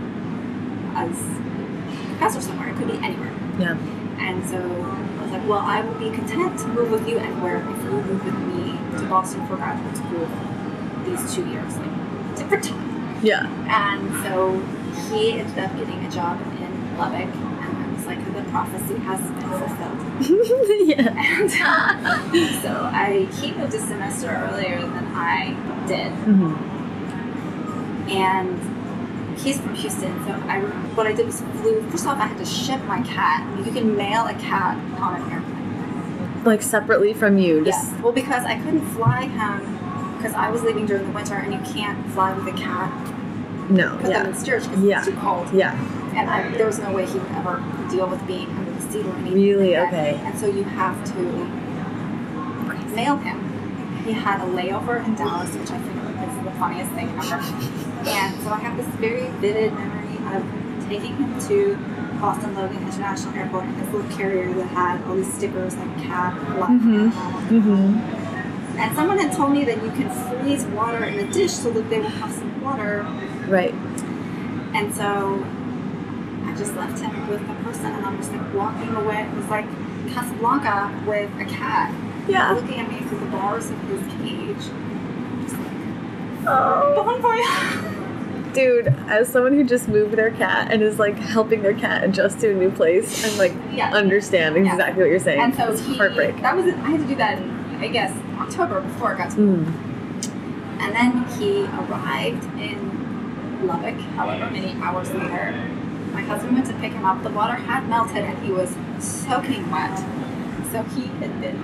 [0.95, 3.33] as a professor somewhere, it could be anywhere.
[3.59, 3.77] yeah
[4.19, 7.57] And so I was like, well, I would be content to move with you anywhere
[7.57, 10.27] if you move with me to Boston for graduate school
[11.05, 13.23] these two years, like to pretend.
[13.23, 14.59] yeah And so
[15.09, 19.19] he ended up getting a job in Lubbock, and I was like, the prophecy has
[19.21, 20.87] been fulfilled.
[20.87, 21.09] yeah
[22.33, 25.55] And so I he moved a semester earlier than I
[25.87, 26.55] did, hmm
[28.09, 28.59] and
[29.39, 30.11] he's from Houston.
[30.25, 30.59] So I
[30.95, 31.81] what I did was flew.
[31.89, 33.45] First off, I had to ship my cat.
[33.65, 36.43] You can mail a cat on an airplane.
[36.43, 38.01] like separately from you just Yes.
[38.01, 41.59] Well, because I couldn't fly him because I was leaving during the winter, and you
[41.73, 42.91] can't fly with a cat
[43.69, 44.97] no put them yeah in storage because Yeah.
[44.99, 45.47] it's too cold.
[45.53, 45.73] yeah
[46.15, 49.05] And I, there was no way he would ever deal with being under the seat
[49.05, 49.33] or anything.
[49.41, 49.73] Really?
[49.77, 49.87] like.
[49.87, 50.19] Okay.
[50.25, 51.21] And so you have to
[52.93, 53.37] mail him.
[54.05, 55.97] He had a layover in Dallas, which I think
[56.29, 57.35] is the funniest thing ever.
[58.09, 60.43] and so I have this very vivid memory of
[60.89, 61.77] taking him to
[62.19, 66.33] Boston Logan International Airport in this little carrier that had all these stickers like cat,
[66.55, 67.11] black, Mhm.
[67.49, 68.01] animal.
[68.77, 71.89] And someone had told me that you can freeze water in a dish so that
[71.89, 73.05] they will have some water.
[73.47, 73.73] right
[74.73, 75.43] And so
[76.47, 79.27] I just left him with the person and I'm just like walking away.
[79.29, 79.65] It was like
[80.13, 81.91] Casablanca with a cat.
[82.27, 84.71] Yeah Looking at me through the bars of his cage.
[85.43, 88.53] Just like, oh bon.
[88.53, 92.39] Dude, as someone who just moved their cat and is like helping their cat adjust
[92.41, 93.91] to a new place, I'm like Yeah.
[93.93, 94.71] understand Yeah.
[94.73, 95.39] exactly what you're saying.
[95.41, 96.41] And so it's he, heartbreak.
[96.41, 99.37] That was I had to do that in I guess October before it got to
[99.37, 99.73] Mm.
[100.81, 105.53] And then he arrived in Lubbock, however many hours later.
[106.11, 107.21] My husband went to pick him up.
[107.23, 109.97] The water had melted and he was soaking wet.
[110.71, 111.57] So he had been.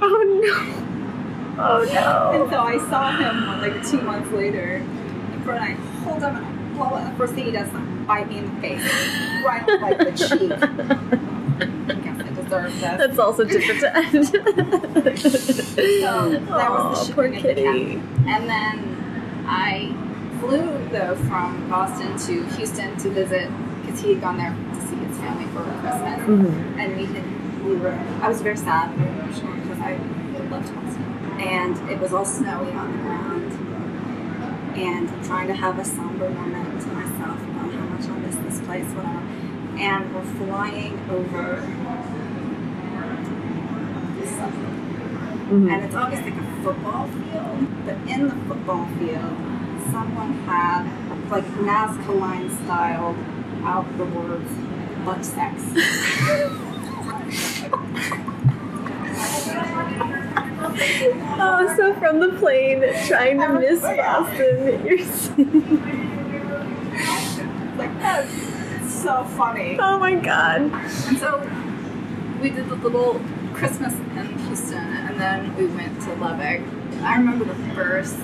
[0.02, 1.62] Oh no.
[1.62, 2.42] Oh no.
[2.42, 4.76] And so I saw him like two months later.
[4.76, 5.72] And and I
[6.04, 6.48] hold him and I
[6.88, 7.10] blow it.
[7.10, 7.74] The first thing he does is
[8.06, 8.82] bite me in the face,
[9.44, 10.52] right on like the cheek.
[11.90, 12.80] I guess I deserve this.
[12.80, 14.30] That's also different to end.
[16.00, 17.62] So that was the shipping the kitty.
[17.62, 18.02] cat.
[18.26, 19.92] And then I
[20.40, 23.50] flew though from Boston to Houston to visit
[23.82, 26.20] because he had gone there to see his family for Christmas.
[26.26, 26.78] Mhm.
[26.78, 29.92] And we had we were I was very sad, very emotional I
[30.32, 30.78] loved Boston.
[31.40, 33.52] And it was all snowy on the ground.
[34.76, 38.36] And I'm trying to have a somber moment to myself about how much I miss
[38.36, 39.18] this place, whatever.
[39.78, 41.60] And we're flying over
[44.20, 44.76] this suburb
[45.50, 45.72] Mhm.
[45.72, 47.66] and it's always like a football field.
[47.84, 49.34] But in the football field,
[49.90, 50.84] someone had
[51.30, 53.16] like Nazca line style
[53.64, 54.50] out the words
[55.04, 55.64] butt sex.
[61.42, 64.98] Oh, so from the plane, trying to miss Boston, you're
[67.76, 69.76] like that's so funny.
[69.80, 70.60] Oh my god.
[70.62, 71.38] And so
[72.42, 73.20] we did the little
[73.54, 76.60] Christmas in Houston, and then we went to Lubbock.
[77.02, 78.18] I remember the first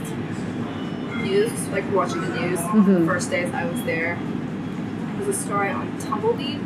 [1.22, 3.00] news, like watching the news, Mhm.
[3.00, 4.18] the first days I was there.
[5.18, 6.60] Was a story on tumbleweed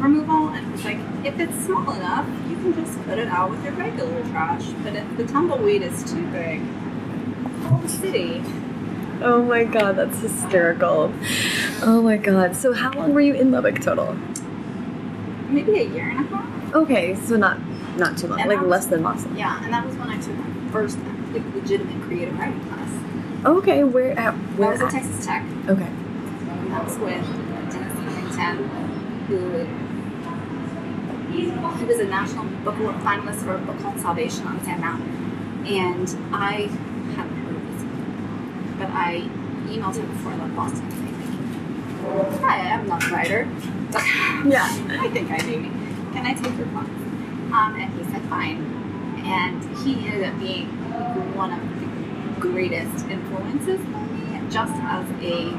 [0.00, 3.50] removal, and it was like, if it's small enough, you can just put it out
[3.50, 4.64] with your regular trash.
[4.82, 6.62] But if the tumbleweed is too big,
[7.62, 8.42] call the city.
[9.22, 11.12] Oh my god, that's hysterical.
[11.82, 12.56] Oh my god.
[12.56, 14.14] So how long were you in Lubbock total?
[15.48, 16.74] Maybe a year and a half.
[16.74, 17.58] Okay, so not
[17.98, 19.36] not too long, And like that less was- than Boston.
[19.36, 20.98] Yeah, and that was when I took my first
[21.34, 22.90] like, legitimate creative writing class.
[23.44, 24.90] Okay, where at That where was at?
[24.90, 25.42] Texas Tech.
[25.68, 25.88] Okay.
[26.68, 27.24] That was with
[27.72, 28.58] Dennis Covington,
[29.26, 29.66] who
[31.32, 35.64] he was a national book award finalist for a book called Salvation on Sand Mountain.
[35.66, 36.68] And I
[37.16, 39.28] hadn't heard of this book, but I
[39.66, 40.90] emailed him before I left Boston.
[42.42, 43.48] Hi, I'm not a writer.
[44.46, 44.64] Yeah.
[44.88, 45.68] I think I maybe.
[46.12, 46.86] Can I take your class?
[47.52, 48.64] Um, and he said fine.
[49.24, 50.68] And he ended up being
[51.36, 55.50] one of the greatest influences on me, just as a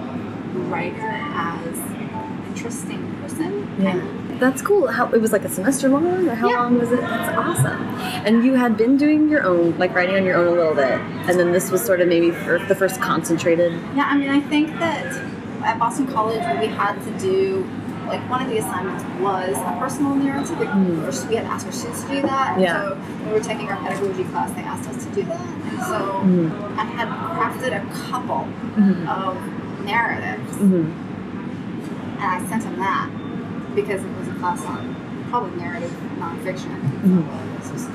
[0.67, 3.77] writer, as an interesting person.
[3.79, 3.97] Yeah.
[3.97, 4.87] And That's cool.
[4.87, 6.61] How it was like a semester long or how Yeah.
[6.63, 6.99] long was it?
[6.99, 7.79] That's awesome.
[8.25, 10.99] And you had been doing your own, like writing on your own a little bit.
[11.29, 14.39] And then this was sort of maybe for the first concentrated Yeah, I mean, I
[14.41, 15.05] think that
[15.63, 17.65] at Boston College, we had to do
[18.07, 20.57] like one of the assignments was a personal narrative.
[20.57, 21.29] Mm.
[21.29, 22.53] we had asked our students to do that.
[22.53, 22.81] And Yeah.
[22.81, 25.79] So when we were taking our pedagogy class, they asked us to do that, and
[25.83, 26.51] so Mhm.
[26.77, 29.07] I had crafted a couple Mhm.
[29.07, 29.37] of
[29.85, 30.91] narratives, Mhm.
[32.19, 33.07] and I sent them that
[33.75, 34.95] because it was a class on
[35.29, 36.79] probably narrative nonfiction.
[37.03, 37.63] Mhm.
[37.63, 37.87] So is-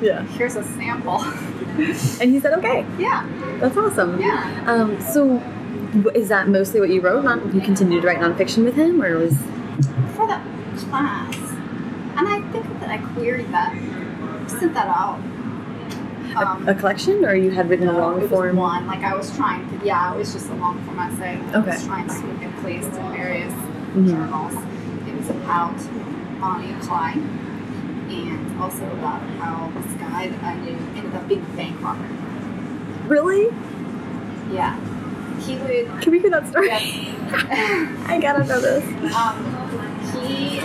[0.00, 0.22] Yeah.
[0.36, 1.24] here's a sample.
[2.20, 3.24] And he said, okay, yeah,
[3.60, 4.20] that's awesome.
[4.20, 4.64] yeah.
[4.66, 5.40] Um, so
[6.14, 7.22] is that mostly what you wrote?
[7.24, 9.36] Non- you continued to write nonfiction with him, or was
[10.16, 10.42] for that
[10.76, 11.36] class.
[12.16, 13.72] And I think that I queried that,
[14.48, 15.20] sent that out.
[16.36, 18.56] a, Um, a collection, or you had written a no, long it was form?
[18.56, 18.86] one.
[18.88, 21.38] Like I was trying to, yeah, it was just a long form essay.
[21.54, 21.70] I Okay.
[21.70, 23.52] was trying to get placed in various
[23.94, 24.08] Mhm.
[24.10, 24.54] journals.
[25.30, 25.76] About
[26.40, 31.42] Bonnie and Clyde, and also about how this guy that I knew ended up being
[31.42, 32.08] a bank robber.
[33.06, 33.48] Really?
[34.52, 34.78] Yeah,
[35.40, 36.02] he would.
[36.02, 36.68] Can we hear that story?
[36.68, 36.82] Yes.
[38.08, 38.84] I gotta know this.
[39.14, 39.44] Um,
[40.22, 40.60] he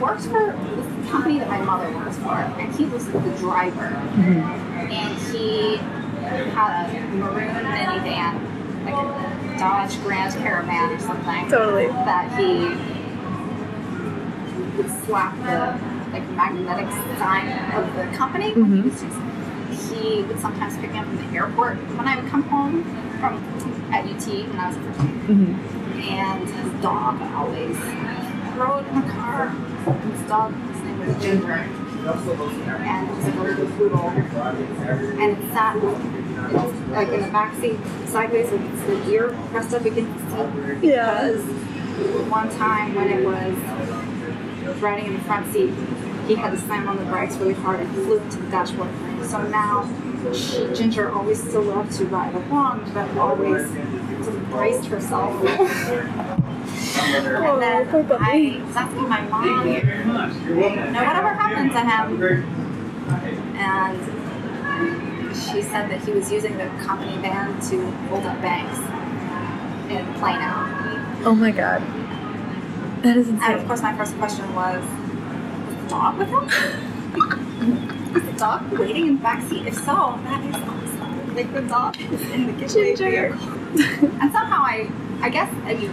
[0.00, 3.86] works for this company that my mother works for, and he was the driver.
[3.86, 8.51] And he had a maroon minivan,
[8.84, 11.86] like a Dodge Grand Caravan or something, Totally.
[11.88, 12.68] that he
[14.76, 15.78] would slap the
[16.12, 18.52] like magnetic sign of the company.
[18.52, 18.84] when he Mhm.
[18.84, 19.28] was using-
[20.02, 22.84] He would sometimes pick me up from the airport when I would come home
[23.20, 23.38] from
[23.92, 27.76] at UT when I was a freshman hmm and his dog always
[28.56, 29.48] rode in the car.
[30.12, 31.64] His dog, his name was Ginger,
[32.04, 35.76] and it was poodle, and it sat
[36.90, 40.84] like in the back seat sideways with its ear pressed up against the seat.
[40.84, 41.28] Yeah.
[41.28, 41.44] Because
[42.30, 45.72] one time when it was riding in the front seat,
[46.26, 48.90] he had to slam on the brakes really hard and flew into the dashboard.
[49.24, 49.88] So now
[50.32, 53.68] she, Ginger always still loved to ride along, but always
[54.50, 56.38] braced herself.
[56.64, 62.44] Oh, and then I was asking my mom, you know, whatever happened to him?
[63.56, 63.98] And
[65.34, 68.78] she said that he was using the company van to hold up banks
[69.90, 71.24] in Plano.
[71.24, 71.82] Oh my god.
[73.02, 73.50] That is insane.
[73.50, 76.44] And of course, my first question was, was the dog with him?
[78.16, 79.66] is the dog waiting in the back seat?
[79.66, 81.34] If so, that is awesome.
[81.34, 83.06] Like the dog is in the vehicle.
[83.06, 85.90] and somehow I, I guess, I mean,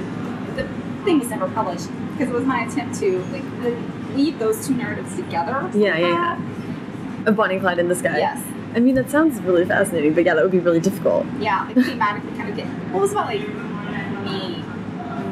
[1.04, 5.16] thing was never published because it was my attempt to like weave those two narratives
[5.16, 5.70] together.
[5.74, 7.26] Yeah, yeah, somehow.
[7.26, 8.18] Uh, a Bonnie and Clyde in the sky.
[8.18, 8.44] Yes.
[8.76, 11.26] I mean, that sounds really fascinating, but yeah, that would be really difficult.
[11.40, 12.68] Yeah, like thematically kind of get.
[12.92, 13.48] What was about like
[14.26, 14.64] me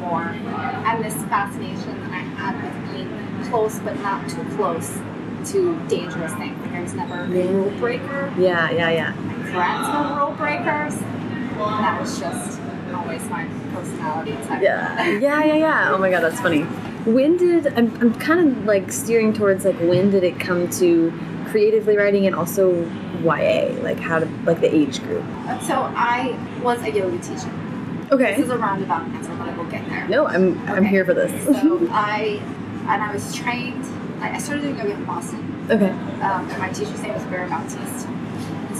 [0.00, 4.98] more and this fascination that I had with being close but not too close
[5.52, 6.58] to dangerous things.
[6.62, 8.32] Like I was never a rule breaker.
[8.38, 9.10] Yeah, yeah, yeah.
[9.12, 10.96] My friends were rule breakers.
[11.58, 12.60] That was just
[12.94, 14.62] always my personality type.
[14.62, 15.92] Yeah, yeah, yeah, yeah.
[15.92, 16.62] Oh my god, that's funny.
[17.04, 21.12] When did I'm, I'm kind of like steering towards like when did it come to
[21.46, 22.84] creatively writing and also
[23.22, 23.72] YA?
[23.82, 25.24] Like how did like the age group?
[25.62, 27.52] So I was a yoga teacher.
[28.10, 28.34] Okay.
[28.36, 30.08] This is a roundabout answer, but I will get there.
[30.08, 31.30] No, I'm I'm here for this.
[31.60, 32.40] So I
[32.88, 33.84] and I was trained.
[34.22, 35.66] I I started doing yoga in Boston.
[35.70, 35.90] okay.
[36.22, 38.08] um, and my teacher's name was Baron Baptiste.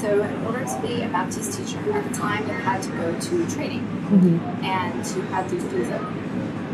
[0.00, 3.18] So, in order to be a Baptiste teacher, at the time you had to go
[3.18, 4.64] to training, Mm-hmm.
[4.64, 5.98] and you had to do the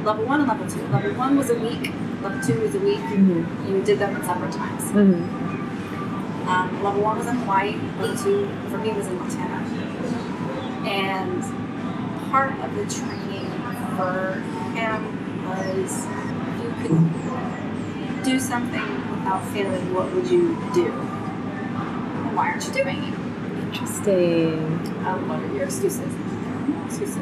[0.05, 0.87] level one and level two.
[0.89, 1.91] Level one was a week,
[2.23, 2.99] level two was a week.
[3.01, 3.75] Mm-hmm.
[3.75, 4.83] You did them at separate times.
[4.93, 6.49] Mm-hmm.
[6.49, 9.65] Um, level one was in Hawaii, level two for me was in Montana.
[10.87, 11.43] And
[12.31, 13.51] part of the training
[13.97, 14.41] for
[14.79, 16.07] him was
[16.63, 20.91] if you could do something without failing, what would you do?
[22.37, 23.14] Why aren't you doing it?
[23.75, 24.55] Interesting.
[25.05, 26.01] Um, what are your excuses?
[26.87, 27.19] Excuses.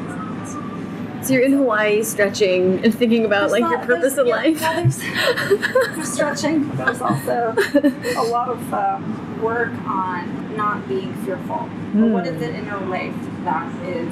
[1.27, 4.61] So you're in Hawaii stretching and thinking about There's like your purpose in there's- life.
[4.61, 6.65] yeah, there's- There's stretching.
[6.67, 7.55] but There's also
[8.17, 11.69] a lot of um, work on not being fearful.
[11.95, 14.11] But what is it in your life that is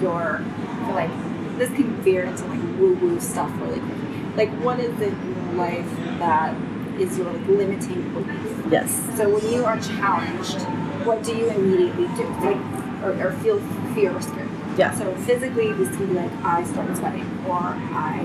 [0.00, 0.44] your,
[0.90, 1.10] like
[1.58, 4.22] this can veer into like woo woo stuff really quickly.
[4.36, 6.54] Like, what is it in your life that
[7.00, 8.66] is your like limiting belief?
[8.70, 8.92] yes.
[9.16, 10.58] So when you are challenged,
[11.04, 12.24] what do you immediately do?
[12.40, 12.58] Like,
[13.02, 13.58] or, or feel
[13.94, 14.48] fear or scared?
[14.76, 14.94] Yeah.
[14.94, 18.22] So physically, this can be like I start sweating, or I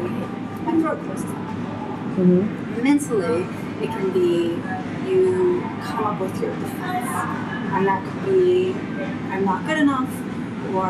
[0.65, 1.35] my throat closes up.
[2.17, 2.83] Mm-hmm.
[2.83, 3.43] Mentally,
[3.83, 4.55] it can be
[5.09, 7.09] you come up with your defense,
[7.73, 8.73] and that could be
[9.31, 10.09] I'm not good enough,
[10.73, 10.85] or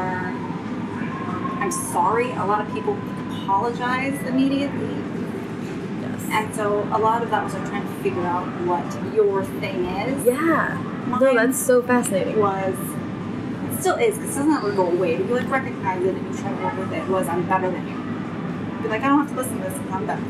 [1.61, 2.31] I'm sorry.
[2.31, 2.97] A lot of people
[3.31, 4.95] apologize immediately.
[6.01, 6.27] Yes.
[6.29, 9.85] And so a lot of that was like trying to figure out what your thing
[9.85, 10.25] is.
[10.25, 10.86] yeah.
[11.09, 12.39] No, that's so fascinating.
[12.39, 12.75] was
[13.79, 15.17] still is because it doesn't ever go away.
[15.17, 17.07] But you like recognize it and you try to work with it.
[17.07, 17.95] Was I'm better than you?
[18.83, 20.23] Be like I don't have to listen to this because I'm better.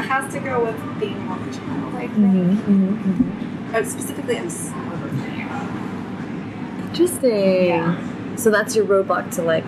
[0.00, 2.12] It has to go with being more of a child, I think.
[2.12, 3.74] Mm-hmm, mm-hmm, mm-hmm.
[3.76, 6.88] Oh, specifically, I'm smarter than you.
[6.88, 7.66] Interesting.
[7.66, 8.36] Yeah.
[8.36, 9.64] So that's your roadblock to like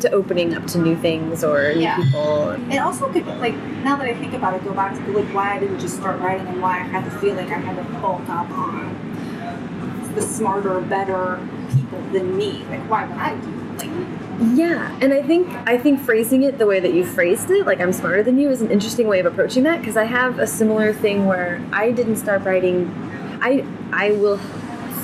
[0.00, 1.96] to opening up to new things or new Yeah.
[1.96, 2.50] people.
[2.70, 5.54] It also could like now that I think about it, go back to like why
[5.54, 7.84] I didn't just start writing and why I had to feel like I had to
[8.00, 8.91] bulk up on
[10.14, 11.40] the smarter, better
[11.74, 12.64] people than me.
[12.70, 16.66] Like why would I do like Yeah, and I think I think phrasing it the
[16.66, 19.26] way that you phrased it, like I'm smarter than you, is an interesting way of
[19.26, 22.90] approaching that because I have a similar thing where I didn't start writing.
[23.40, 24.38] I I will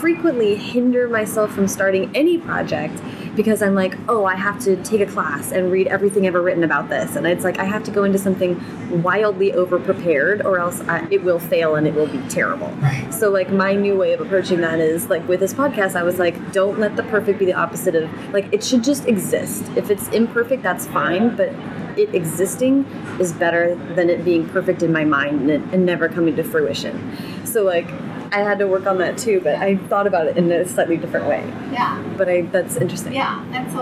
[0.00, 3.02] frequently hinder myself from starting any project
[3.38, 6.64] because I'm like, oh, I have to take a class and read everything ever written
[6.64, 8.60] about this, and it's like I have to go into something
[9.00, 12.66] wildly over prepared, or else I, it will fail and it will be terrible.
[12.82, 13.14] Right.
[13.14, 16.18] So like my new way of approaching that is like with this podcast, I was
[16.18, 19.62] like, don't let the perfect be the opposite of like it should just exist.
[19.76, 21.50] If it's imperfect, that's fine, but
[21.96, 22.86] it existing
[23.20, 26.42] is better than it being perfect in my mind and, it, and never coming to
[26.42, 27.46] fruition.
[27.46, 27.88] So like
[28.32, 30.96] I had to work on that too, but I thought about it in a slightly
[30.96, 31.42] different way.
[31.72, 32.02] yeah.
[32.16, 33.12] But I that's interesting.
[33.14, 33.80] Yeah, and so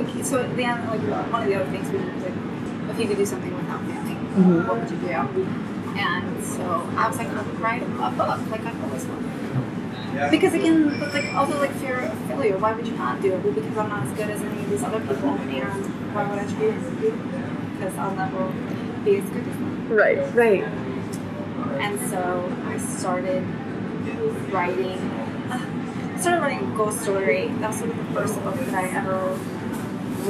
[0.00, 1.00] okay, so at the end, like
[1.32, 2.32] one of the other things we was like,
[2.90, 4.68] if you could do something without failing, Mhm.
[4.68, 5.46] what would you do?
[5.98, 6.62] And so
[6.96, 10.30] I was like, I would write a book, like I've always wanted.
[10.30, 12.56] Because again, it's like also like fear of failure.
[12.58, 13.44] Why would you not do it?
[13.44, 16.38] Well, because I'm not as good as any of these other people, and why would
[16.38, 17.78] I try it?
[17.78, 18.48] Because I'll never
[19.04, 19.88] be as good as them.
[19.90, 20.18] Right.
[20.34, 20.64] Right.
[21.80, 23.42] And so I started
[24.50, 24.98] writing.
[25.50, 27.48] Uh, started writing a ghost story.
[27.60, 29.38] That was the first book that I ever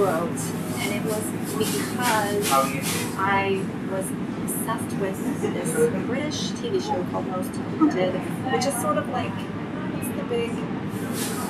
[0.01, 0.39] wrote,
[0.79, 1.22] and it was
[1.57, 2.53] because
[3.18, 4.07] I was
[4.43, 5.70] obsessed with this
[6.07, 8.14] British TV show called Most Haunted,
[8.53, 10.51] which is sort of like what's the big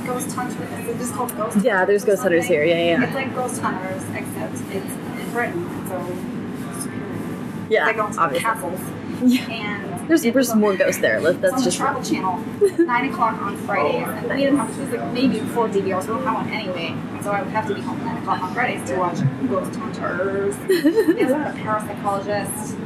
[0.06, 0.62] ghost hunter?
[0.80, 1.54] Is it just called Ghost?
[1.54, 2.64] Hunters Yeah, there's or Ghost Hunters here.
[2.64, 3.04] Yeah, yeah.
[3.04, 7.66] It's like Ghost Hunters, except it's in Britain, so superior.
[7.68, 8.44] Yeah, they go into obviously.
[8.44, 8.80] castles.
[9.24, 9.48] Yeah.
[9.50, 11.20] And There's, it's there's more ghosts there.
[11.20, 12.38] Let- That's on the just Travel Channel,
[12.78, 16.02] nine o'clock on Fridays, and we didn't have it was like maybe before DVRs.
[16.02, 18.22] We don't have one anyway, and so I would have to be home at nine
[18.22, 20.54] o'clock on Fridays to watch Ghost Hunters.
[20.68, 22.76] it was a parapsychologist.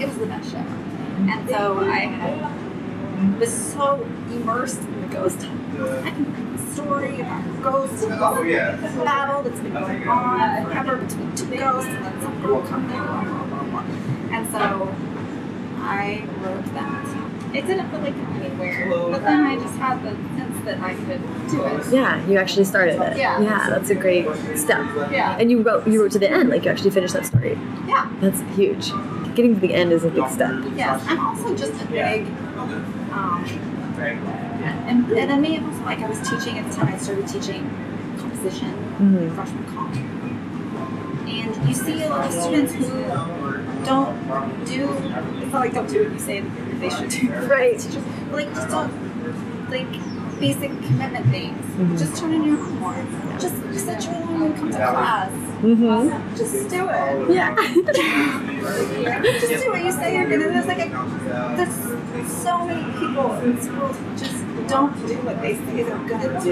[0.00, 5.80] It was the best show, and so I was so immersed in the ghost hunt.
[5.80, 6.10] I
[6.54, 11.34] a story about ghosts and oh, all the battle that's been going on forever between
[11.34, 13.84] two ghosts, and then some girl comes in, blah blah blah blah.
[14.32, 14.94] And so
[15.82, 17.08] I wrote that.
[17.54, 21.20] It didn't really go anywhere, but then I just had the sense that I could
[21.50, 21.92] do it.
[21.92, 22.24] yeah.
[22.26, 23.18] You actually started it.
[23.18, 23.40] Yeah.
[23.40, 24.26] Yeah, that's a great
[24.56, 24.86] step.
[25.10, 25.36] Yeah.
[25.38, 26.48] And you wrote you wrote to the end.
[26.48, 27.58] Like you actually finished that story.
[27.86, 28.08] Yeah.
[28.20, 28.90] That's huge.
[29.34, 30.52] Getting to the end is a big step.
[30.76, 31.02] Yes.
[31.08, 32.26] I'm also just a big.
[33.12, 33.58] Um,
[34.86, 37.26] and, and I may have also, like, I was teaching at the time I started
[37.28, 37.68] teaching
[38.18, 39.34] composition, Mhm.
[39.34, 39.94] freshman comp.
[41.28, 42.84] And you see a lot of students who
[43.84, 44.88] don't do,
[45.42, 47.28] it's not like don't do what you say that they should do.
[47.46, 47.78] Right.
[47.78, 51.64] Teachers, but like, just don't, like, basic commitment things.
[51.76, 51.98] Mhm.
[51.98, 53.06] Just turn in your homework.
[53.40, 55.30] Just set your alarm and come to class.
[55.62, 56.36] Mm-hmm.
[56.36, 57.30] Just do it.
[57.30, 57.54] Yeah.
[59.22, 60.48] Just do what you say you're gonna.
[60.48, 60.88] There's like a,
[61.56, 66.40] there's so many people in school who just don't do what they say they're gonna
[66.42, 66.50] do.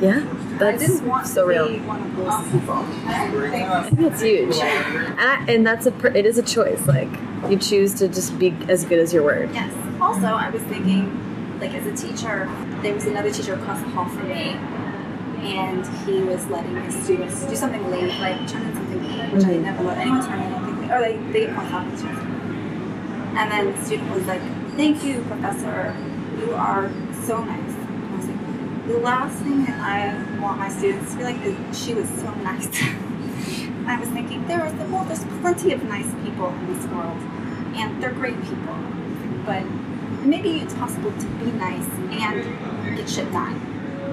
[0.00, 0.20] yeah.
[0.60, 1.68] I That's didn't want so to real.
[1.68, 2.74] be one of those people.
[3.06, 6.86] I think that's huge, and, I, and that's a it is a choice.
[6.86, 7.08] Like
[7.48, 9.50] you choose to just be as good as your word.
[9.54, 9.72] Yes.
[10.00, 12.48] Also, I was thinking, like as a teacher,
[12.82, 14.56] there was another teacher across the hall from me,
[15.46, 19.44] and he was letting his students do something late, like turn in something late, which
[19.44, 19.62] I Mhm.
[19.62, 22.08] never let anyone turn in anything late, or they they get off the.
[23.38, 24.40] And then the student was like,
[24.76, 25.94] "Thank you, professor.
[26.40, 26.90] You are
[27.24, 28.36] so nice." And I was like,
[28.88, 32.34] "The last thing that I want my students to be like is she was so
[32.42, 32.68] nice."
[33.86, 37.16] I was thinking, there are well, there's plenty of nice people in this world,
[37.74, 38.76] and they're great people.
[39.46, 39.64] But
[40.24, 43.56] maybe it's possible to be nice and get shit done.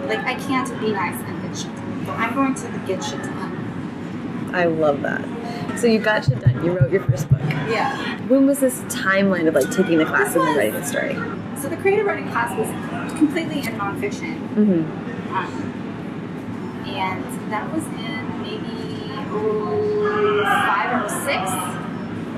[0.07, 2.05] Like I can't be nice and get shit done.
[2.05, 4.51] So I'm going to get shit done.
[4.53, 5.25] I love that.
[5.77, 6.63] So you got shit done.
[6.63, 7.41] You wrote your first book.
[7.67, 8.17] Yeah.
[8.27, 11.15] When was this timeline of like taking the class This and then writing the story?
[11.61, 12.67] So the creative writing class was
[13.17, 14.37] completely in nonfiction.
[14.55, 15.35] Mm-hmm.
[15.35, 15.75] Um,
[16.87, 18.85] and that was in maybe
[20.43, 21.49] five or six.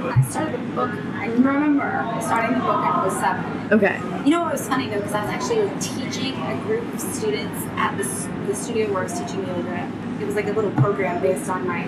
[0.09, 3.73] I started the book, I remember starting the book in 07.
[3.73, 4.23] Okay.
[4.23, 7.61] You know what was funny though, because I was actually teaching a group of students
[7.75, 8.03] at the,
[8.47, 9.91] the studio where I was teaching yoga.
[10.21, 11.85] It was like a little program based on my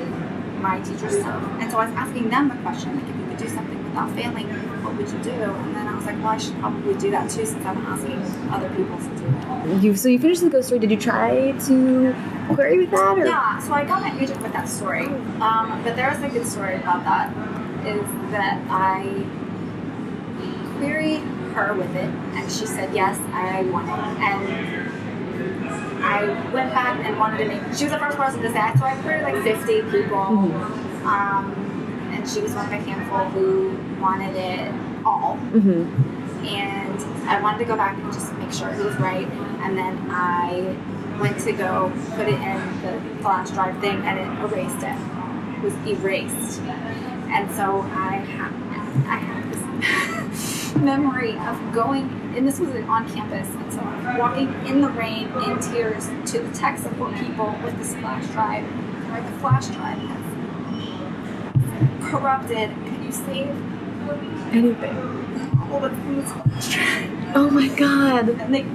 [0.60, 1.42] my teacher stuff.
[1.60, 4.12] And so I was asking them the question, like if you could do something without
[4.14, 4.48] failing,
[4.84, 5.32] what would you do?
[5.32, 8.22] And then I was like, well, I should probably do that too since I'm asking
[8.52, 9.26] other people to do
[9.76, 9.84] it.
[9.84, 10.80] You so you finished the ghost story.
[10.80, 12.16] Did you try to
[12.54, 13.26] query with that or?
[13.26, 15.06] Yeah, so I got my agent with that story.
[15.40, 17.30] Um, but there was a good story about that.
[17.86, 18.02] Is
[18.32, 19.24] that I
[20.78, 21.22] queried
[21.54, 23.94] her with it, and she said yes, I want it.
[24.20, 27.62] And I went back and wanted to make.
[27.76, 30.18] She was the first person to say so I queried like 50 people.
[30.18, 31.06] Mhm.
[31.06, 34.72] Um, and she was one of a handful who wanted it
[35.06, 36.46] all Mm-hmm.
[36.46, 39.28] and I wanted to go back and just make sure it was right.
[39.62, 40.76] And then I
[41.20, 44.96] went to go put it in the flash drive thing, and it erased it.
[45.58, 48.54] It was erased, and so I have
[49.08, 54.54] I have this memory of going, and this was on campus, and so I'm walking
[54.66, 58.66] in the rain in tears to the tech support people with this flash drive.
[59.12, 60.26] Where the flash drive has
[62.12, 62.70] corrupted.
[62.70, 63.56] Can you save
[64.52, 64.96] Anything.
[67.36, 68.30] Oh my god.
[68.30, 68.66] and they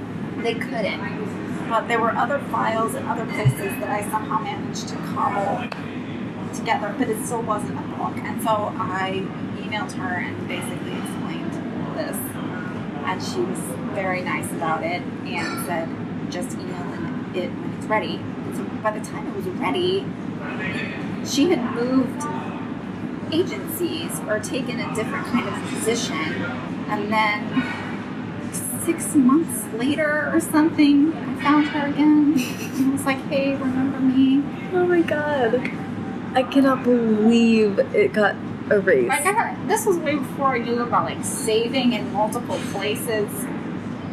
[0.41, 1.69] they couldn't.
[1.69, 5.67] But there were other files and other places that I somehow managed to cobble
[6.53, 8.15] together, but it still wasn't a book.
[8.17, 9.25] And so I
[9.57, 11.51] emailed her and basically explained
[11.95, 12.17] this,
[13.05, 13.59] and she was
[13.93, 15.89] very nice about it and said,
[16.31, 16.93] just email
[17.33, 18.17] it when it's ready.
[18.17, 20.05] And so by the time it was ready,
[21.25, 22.21] she had moved
[23.35, 26.41] agencies or taken a different kind of position,
[26.89, 27.85] and then
[28.85, 32.35] six months later or something, I found her again.
[32.37, 34.43] And was like, hey, remember me?
[34.73, 35.55] Oh my god.
[36.35, 38.35] I cannot believe it got
[38.69, 39.09] erased.
[39.09, 43.29] Like, I this was way before I knew about like saving in multiple places.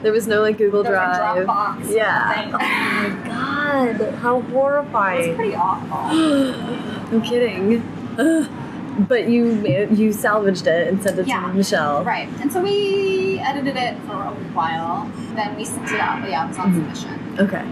[0.03, 1.47] There was no like Google There Drive.
[1.47, 1.95] Dropbox.
[1.95, 2.47] Yeah.
[2.47, 4.15] Oh my god.
[4.15, 4.51] How horrifying!
[4.51, 5.37] horrifying.
[5.37, 5.97] pretty awful.
[7.13, 7.83] I'm kidding.
[8.19, 8.62] Ugh.
[9.09, 9.45] But you
[9.91, 11.43] you salvaged it and sent it Yeah.
[11.49, 12.05] to Michelle.
[12.05, 12.29] Right.
[12.41, 15.09] And so we edited it for a while.
[15.35, 16.29] Then we sent it out.
[16.29, 16.75] Yeah, it was on Mhm.
[16.95, 17.19] submission.
[17.41, 17.63] Okay.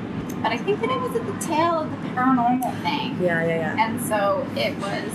[0.43, 3.17] But I think that it was at the tail of the paranormal thing.
[3.21, 3.85] Yeah, yeah, yeah.
[3.87, 5.13] And so it was.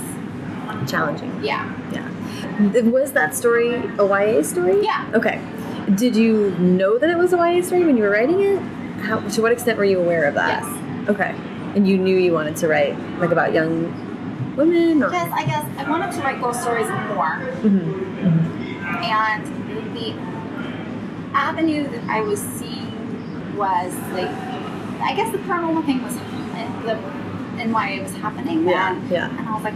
[0.87, 1.31] Challenging.
[1.41, 1.65] yeah.
[1.91, 2.81] Yeah.
[2.83, 4.83] Was that story a YA story?
[4.83, 5.03] Yeah.
[5.15, 5.39] Okay.
[5.95, 8.61] Did you know that it was a YA story when you were writing it?
[9.01, 10.61] How, to what extent were you aware of that?
[10.63, 11.09] Yes.
[11.09, 11.33] Okay.
[11.75, 13.91] And you knew you wanted to write like about young
[14.55, 17.39] women or Because I guess I wanted to write ghost stories more.
[17.63, 19.03] Mhm.
[19.03, 19.43] And
[19.95, 20.13] the
[21.33, 22.91] avenue that I was seeing
[23.57, 24.29] was like,
[25.01, 26.15] I guess the paranormal thing was
[26.85, 26.97] the
[27.61, 29.07] and why it was happening Yeah, then.
[29.09, 29.29] yeah.
[29.37, 29.73] And I was like,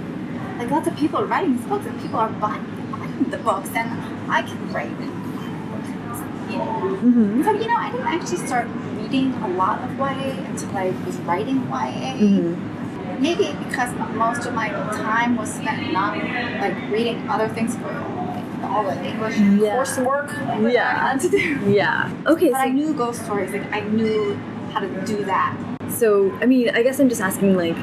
[0.57, 3.69] like lots of people are writing these books and people are buying, buying the books
[3.73, 3.89] and
[4.29, 4.91] I can write.
[6.49, 6.97] You know.
[7.03, 7.43] Mhm.
[7.45, 8.67] So you know, I didn't actually start
[8.97, 12.15] reading a lot of YA until I was writing YA.
[13.19, 18.63] Maybe because most of my time was spent not like reading other things for like,
[18.71, 19.75] all the English Yeah.
[19.77, 20.87] coursework that Yeah.
[20.87, 21.59] I had to do.
[21.67, 22.09] Yeah.
[22.25, 22.49] Okay.
[22.51, 23.51] But I knew ghost stories.
[23.51, 24.35] Like I knew
[24.73, 25.55] how to do that.
[25.89, 27.75] so, I mean, I guess I'm just asking, like,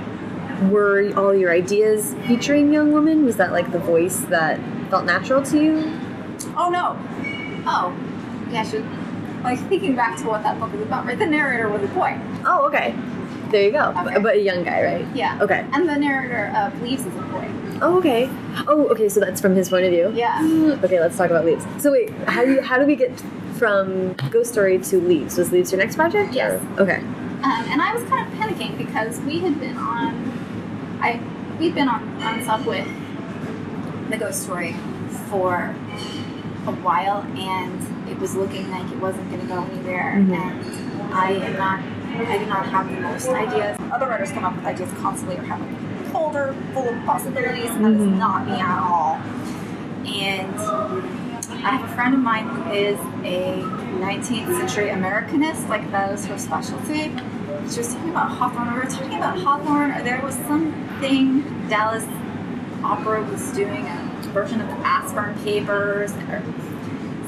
[0.70, 3.24] were all your ideas featuring young women?
[3.26, 4.58] Was that like the voice that
[4.90, 5.92] felt natural to you?
[6.56, 6.96] Oh no.
[7.66, 7.92] Oh,
[8.50, 8.62] yeah.
[8.62, 8.86] Should
[9.44, 11.04] like thinking back to what that book was about.
[11.04, 12.18] Right, the narrator was a boy.
[12.46, 12.94] Oh, okay.
[13.50, 13.94] There you go.
[13.96, 14.18] Okay.
[14.20, 15.06] But, a young guy, right?
[15.14, 15.38] Yeah.
[15.40, 15.64] Okay.
[15.72, 17.48] And the narrator of Leaves is a boy.
[17.82, 18.28] Oh, okay.
[18.66, 19.08] Oh, okay.
[19.08, 20.10] So that's from his point of view.
[20.14, 20.40] Yeah.
[20.84, 21.64] Okay, let's talk about Leaves.
[21.82, 23.12] So wait, how do you, how do we get
[23.56, 25.36] from Ghost Story to Leaves?
[25.38, 26.32] Was Leaves your next project?
[26.34, 26.60] Yes.
[26.76, 26.96] or- Okay.
[26.96, 30.14] Um, and I was kind of panicking because we had been on,
[31.00, 31.20] I
[31.60, 32.88] we've been on on sub with
[34.10, 34.74] the ghost story
[35.30, 35.74] for
[36.66, 40.14] a while, and it was looking like it wasn't going to go anywhere.
[40.16, 40.32] Mhm.
[40.34, 41.80] And I am not,
[42.24, 43.78] I do not have the most ideas.
[43.92, 47.84] Other writers come up with ideas constantly or have a folder full of possibilities, and
[47.84, 48.18] that is Mhm.
[48.18, 49.18] not me at all.
[50.06, 50.54] And
[51.64, 53.62] I have a friend of mine who is a
[54.00, 57.12] 19th century Americanist, like that is her specialty.
[57.68, 58.72] She was talking about Hawthorne.
[58.72, 62.06] We were talking about Hawthorne, or there was something Dallas
[62.84, 66.42] Opera was doing a version of the Aspern Papers, or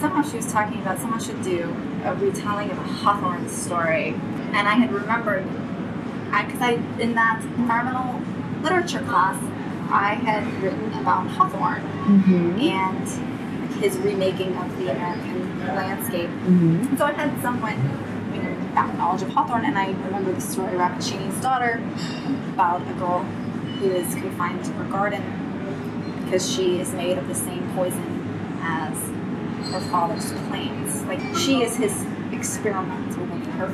[0.00, 1.74] somehow she was talking about someone should do
[2.04, 4.14] a retelling of a Hawthorne story.
[4.54, 8.20] And I had remembered, because I, in that environmental
[8.62, 9.36] literature class,
[9.90, 12.58] I had written about Hawthorne Mm-hmm.
[12.60, 13.06] and
[13.82, 16.30] his remaking of the American landscape.
[16.30, 16.96] Mm-hmm.
[16.96, 17.76] So I had somewhat,
[18.34, 21.80] you know, back knowledge of Hawthorne, and I remember the story of Rappaccini's daughter
[22.54, 23.20] about a girl
[23.78, 25.22] who is confined to her garden
[26.24, 28.96] because she is made of the same poison as
[29.72, 31.02] her father's plants.
[31.02, 33.68] Like she is his experiment, or like her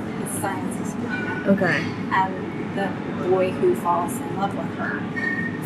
[0.45, 1.80] science experiment, Okay.
[2.12, 2.32] and
[2.76, 5.01] the boy who falls in love with her.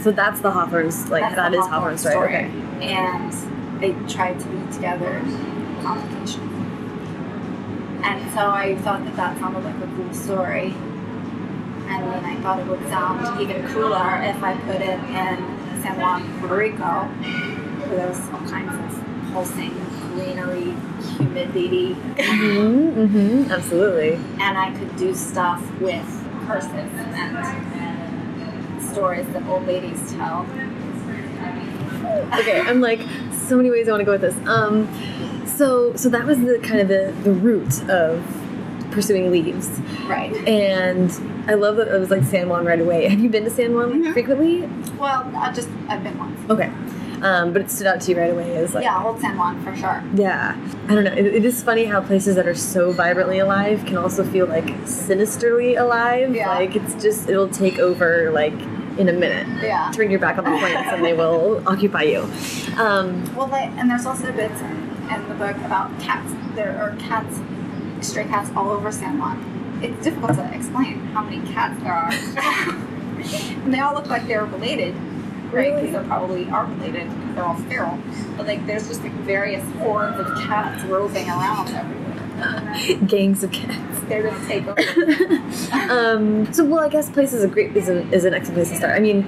[0.03, 2.29] So that's the Hawthorne's like That's that is story.
[2.29, 2.51] Okay.
[2.87, 3.33] And
[3.81, 5.21] they tried to be together
[5.83, 6.45] complications.
[8.05, 10.75] And so I thought that that sounded like a cool story.
[11.89, 15.99] And then I thought it would sound even cooler if I put it in San
[15.99, 19.75] Juan, Puerto Rico, where there's all kinds of pulsing
[20.19, 20.75] greenery,
[21.17, 23.01] humidity, Mm-hmm.
[23.01, 23.53] Mm-hmm.
[23.53, 24.15] Absolutely.
[24.41, 26.05] and I could do stuff with
[26.47, 30.47] curses and stories that old ladies tell.
[32.41, 32.61] Okay.
[32.61, 33.01] I'm like
[33.33, 34.37] so many ways I want to go with this.
[34.49, 34.89] Um.
[35.47, 38.23] So so that was the kind of the the root of
[38.91, 39.69] pursuing leaves.
[40.07, 40.35] Right.
[40.49, 41.11] And
[41.49, 43.09] I love that it was like San Juan right away.
[43.09, 44.13] Have you been to San Juan like, Mhm.
[44.13, 44.69] frequently?
[44.99, 46.39] Well, I just I've been once.
[46.51, 46.71] Okay.
[47.23, 49.61] Um, but it stood out to you right away as like yeah, Old San Juan
[49.63, 50.03] for sure.
[50.15, 50.57] Yeah,
[50.89, 51.13] I don't know.
[51.13, 54.69] It, it is funny how places that are so vibrantly alive can also feel like
[54.87, 56.35] sinisterly alive.
[56.35, 56.49] Yeah.
[56.51, 58.53] Like it's just it'll take over like
[58.99, 59.47] in a minute.
[59.63, 59.91] Yeah.
[59.95, 62.21] Turn your back on the plants and they will occupy you.
[62.77, 64.71] Um, Well, they, and there's also bits in,
[65.13, 66.33] in the book about cats.
[66.55, 67.39] There are cats,
[68.07, 69.81] stray cats all over San Juan.
[69.83, 72.11] It's difficult to explain how many cats there are.
[73.63, 74.95] and they all look like they're related,
[75.53, 75.75] right?
[75.75, 75.91] Because Really?
[75.91, 77.99] they probably are related because they're all feral.
[78.37, 82.05] But like, there's just like various hordes of cats roving around everywhere.
[83.07, 84.01] gangs of cats.
[84.09, 84.81] They're gonna take over.
[85.93, 88.71] um, so well, I guess place is a great is an, is an excellent place
[88.71, 88.95] to start.
[88.95, 89.25] I mean,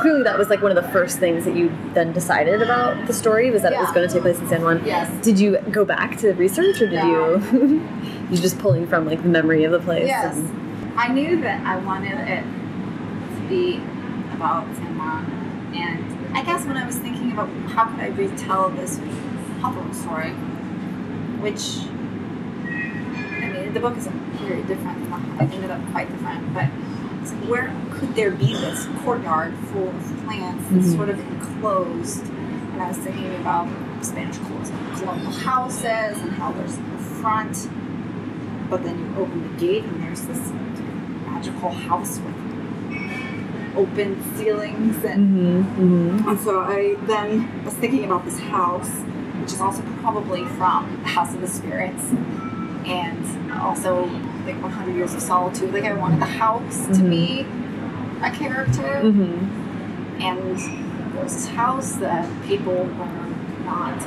[0.00, 3.12] clearly that was like one of the first things that you then decided about the
[3.12, 4.82] story was that it was going to take place in San Juan.
[4.84, 5.10] Yes.
[5.24, 7.36] Did you go back to research or did No.
[7.52, 7.88] you
[8.30, 10.06] you just pulling from like the memory of the place?
[10.06, 10.36] Yes.
[10.96, 13.76] I knew that I wanted it to be
[14.34, 15.24] about San Juan.
[15.74, 18.98] And I guess when I was thinking about how could I retell this
[19.60, 20.30] Hawthorne story,
[21.40, 21.86] which,
[22.66, 24.06] I mean, the book is
[24.40, 25.02] very different.
[25.40, 26.52] It ended up quite different.
[26.54, 26.66] But
[27.48, 30.96] where could there be this courtyard full of plants that's Mhm.
[30.96, 32.24] sort of enclosed?
[32.72, 33.68] And I was thinking about
[34.00, 35.84] Spanish colonial houses
[36.22, 37.68] and how there's the front,
[38.70, 40.52] but then you open the gate and there's this
[41.26, 42.34] magical house with
[43.76, 45.20] open ceilings and
[45.76, 46.28] Mm-hmm.
[46.28, 48.90] and so I then was thinking about this house,
[49.40, 52.10] which is also probably from the House of the Spirits,
[52.86, 54.04] and also
[54.46, 55.72] like 100 Years of Solitude.
[55.72, 57.10] Like I wanted the house to Mhm.
[57.10, 57.46] be
[58.22, 60.20] a character, Mm-hmm.
[60.22, 60.38] and
[61.12, 64.00] there was this house that people were not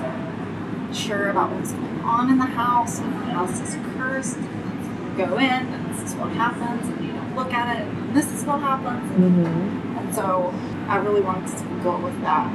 [0.93, 4.37] sure about what was going on in the house, and the house is cursed.
[4.37, 5.43] You go in,
[5.73, 9.09] and this is what happens, and you don't look at it, this is what happens.
[9.11, 9.97] Mm-hmm.
[9.97, 10.53] And so
[10.87, 12.51] I really wanted to go with that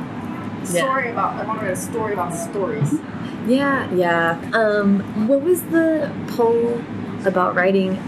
[0.73, 0.83] Yeah.
[0.83, 1.35] story about.
[1.35, 2.99] I wanted a story about stories.
[3.47, 4.39] Yeah, yeah.
[4.53, 6.83] Um, what was the poll
[7.25, 7.99] about writing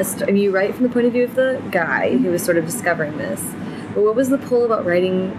[0.00, 2.56] a mean, you write from the point of view of the guy who was sort
[2.56, 3.40] of discovering this.
[3.94, 5.36] But what was the pull about writing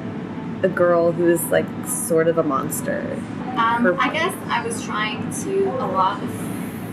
[0.63, 3.17] a girl who is like sort of a monster?
[3.57, 6.31] Um, I guess I was trying to a lot of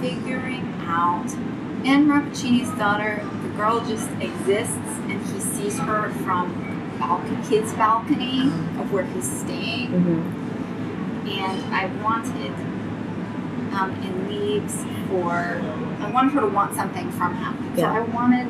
[0.01, 1.27] figuring out.
[1.85, 3.21] In Rappaccini's daughter,
[3.59, 8.43] girl just exists, and he sees her from balcony, his balcony
[8.81, 9.91] of where he's staying.
[9.91, 11.29] Mm-hmm.
[11.29, 12.55] and I wanted
[13.75, 14.77] um, in leaves
[15.09, 15.33] for
[16.01, 17.77] I wanted her to want something from him.
[17.77, 18.47] So I wanted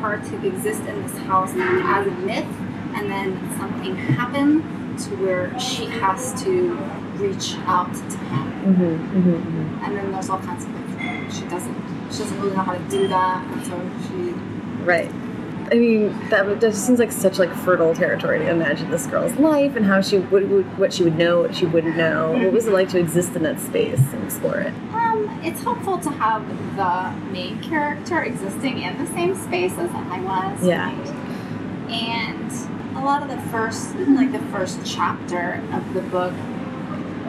[0.00, 2.48] her to exist in this house as a myth,
[2.94, 6.72] and then something happen to where she has to
[7.16, 8.46] reach out to him.
[8.64, 9.28] Mm-hmm.
[9.30, 9.84] Mm-hmm.
[9.84, 12.84] And then there's all kinds of things she doesn't she doesn't really know how to
[12.88, 14.30] do that, and so she
[14.84, 15.10] Right.
[15.72, 19.36] I mean, that that just seems like such like fertile territory to imagine this girl's
[19.36, 22.32] life and how she would, would what she would know, what she wouldn't know.
[22.32, 24.74] What was it like to exist in that space and explore it?
[24.92, 26.44] Um, it's helpful to have
[26.76, 30.66] the main character existing in the same space as I was.
[30.66, 30.90] Yeah.
[31.88, 36.34] And a lot of the first, like the first chapter of the book,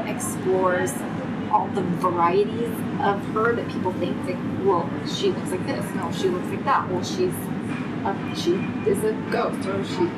[0.08, 0.92] explores
[1.52, 2.70] all the varieties
[3.02, 5.86] of her that people think like, well, she looks like this.
[5.96, 6.90] No, she looks like that.
[6.90, 7.34] Well, she's
[8.06, 8.54] a, she
[8.90, 10.10] is a ghost, or she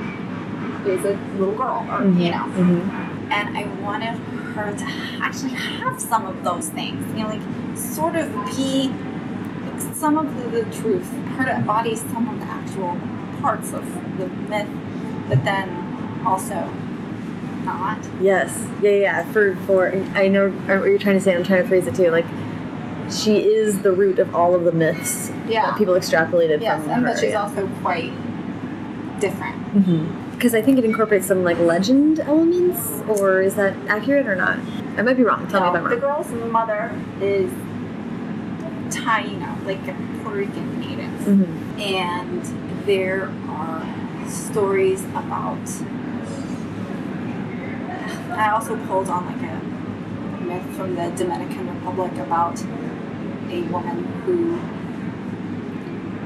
[0.89, 3.31] is a little girl, or you know Mm-hmm.
[3.31, 4.15] and I wanted
[4.53, 4.85] her to
[5.21, 8.89] actually have some of those things, you know, like sort of be
[9.65, 12.97] like, some of the, the truth, her to embody some of the actual
[13.41, 13.83] parts of
[14.17, 14.67] the myth,
[15.29, 15.69] but then
[16.25, 16.69] also
[17.65, 17.99] not.
[18.21, 18.67] Yes.
[18.81, 19.31] Yeah, yeah.
[19.31, 21.35] For for I know what you're trying to say.
[21.35, 22.09] I'm trying to phrase it too.
[22.11, 22.25] Like
[23.11, 25.67] she is the root of all of the myths Yeah.
[25.67, 27.07] that people extrapolated Yes, from and her.
[27.13, 27.43] but she's yeah.
[27.43, 28.11] also quite
[29.19, 30.31] different.
[30.31, 34.57] Because I think it incorporates some like legend elements, or is that accurate or not?
[34.97, 35.47] I might be wrong.
[35.47, 35.89] Tell me if I'm wrong.
[35.93, 36.91] the girl's mother
[37.21, 37.51] is
[38.89, 41.09] Taino, like a Puerto Rican native.
[41.25, 41.79] Mhm.
[41.81, 43.83] and there are
[44.27, 45.57] stories about.
[48.33, 52.61] I also pulled on like a myth from the Dominican Republic about
[53.49, 54.59] a woman who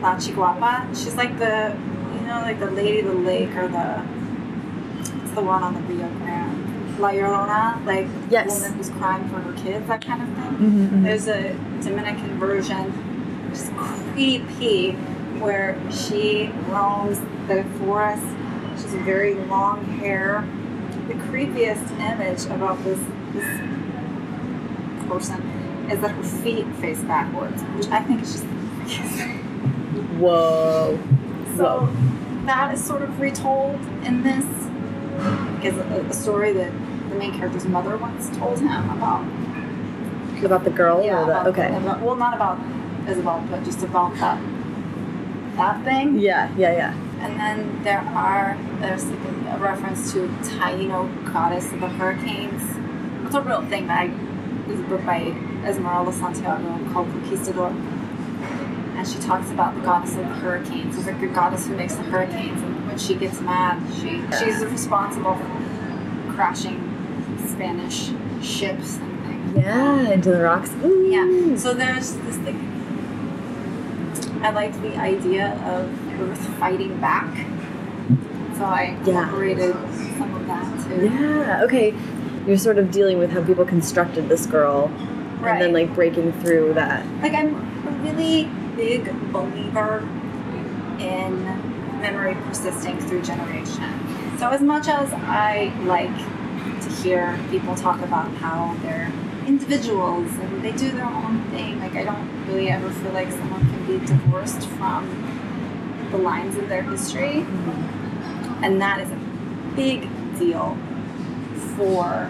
[0.02, 0.88] La Ciguapa.
[0.96, 1.76] She's like the,
[2.14, 4.04] you know, like the lady of the lake or the.
[5.24, 7.00] It's the one on the Rio Grande.
[7.00, 8.48] La Llorona, like Yes.
[8.48, 10.54] the woman who's crying for her kids, that kind of thing.
[10.58, 11.04] Mhm, mhm.
[11.04, 12.86] There's a Dominican version,
[13.50, 14.92] which is creepy,
[15.40, 18.24] where she roams the forest.
[18.78, 20.44] She's very long hair.
[21.08, 23.00] The creepiest image about this
[23.34, 23.62] this
[25.08, 25.42] person
[25.90, 28.46] is that her feet face backwards, which I think is just
[30.20, 31.00] Whoa.
[31.56, 31.90] so.
[32.46, 34.46] That is sort of retold in this,
[35.66, 36.72] is a, a story that
[37.10, 39.26] the main character's mother once told him about
[40.44, 41.76] About the girl Yeah, or the about, okay.
[41.76, 42.58] about- well, not about
[43.08, 44.40] Isabel, but just about that
[45.58, 46.20] that thing.
[46.20, 46.94] Yeah, yeah, yeah.
[47.20, 52.62] And then there are there's like a, a reference to Taino goddess of the hurricanes.
[53.26, 55.34] It's a real thing that I is a book by
[55.66, 57.72] Esmeralda Santiago called Conquistadora.
[58.98, 60.96] And she talks about the goddess of the hurricanes.
[60.96, 64.64] There's like a goddess who makes the hurricanes, and when she gets mad, she she's
[64.66, 66.80] responsible for crashing
[67.48, 68.12] Spanish
[68.42, 69.66] ships and things.
[69.66, 70.72] Yeah, into the rocks.
[70.84, 71.08] Ooh.
[71.08, 71.58] Yeah.
[71.58, 72.74] So there's this thing.
[74.42, 77.28] I liked the idea of Earth fighting back.
[78.58, 79.24] So I Yeah.
[79.24, 79.76] incorporated
[80.18, 81.06] some of that too.
[81.06, 81.62] Yeah.
[81.64, 81.94] Okay.
[82.48, 84.90] You're sort of dealing with how people constructed this girl,
[85.46, 87.04] and then like breaking through that.
[87.22, 87.56] Like I'm
[87.88, 90.04] a really big believer
[91.00, 91.44] in
[92.02, 93.84] memory persisting through generation.
[94.40, 96.16] So as much as I like
[96.82, 99.12] to hear people talk about how they're
[99.48, 103.62] individuals and they do their own thing, like I don't really ever feel like someone
[103.62, 105.06] can be divorced from
[106.12, 107.46] the lines of their history,
[108.64, 109.20] and that is a
[109.76, 110.08] big
[110.40, 110.78] deal
[111.76, 112.30] for,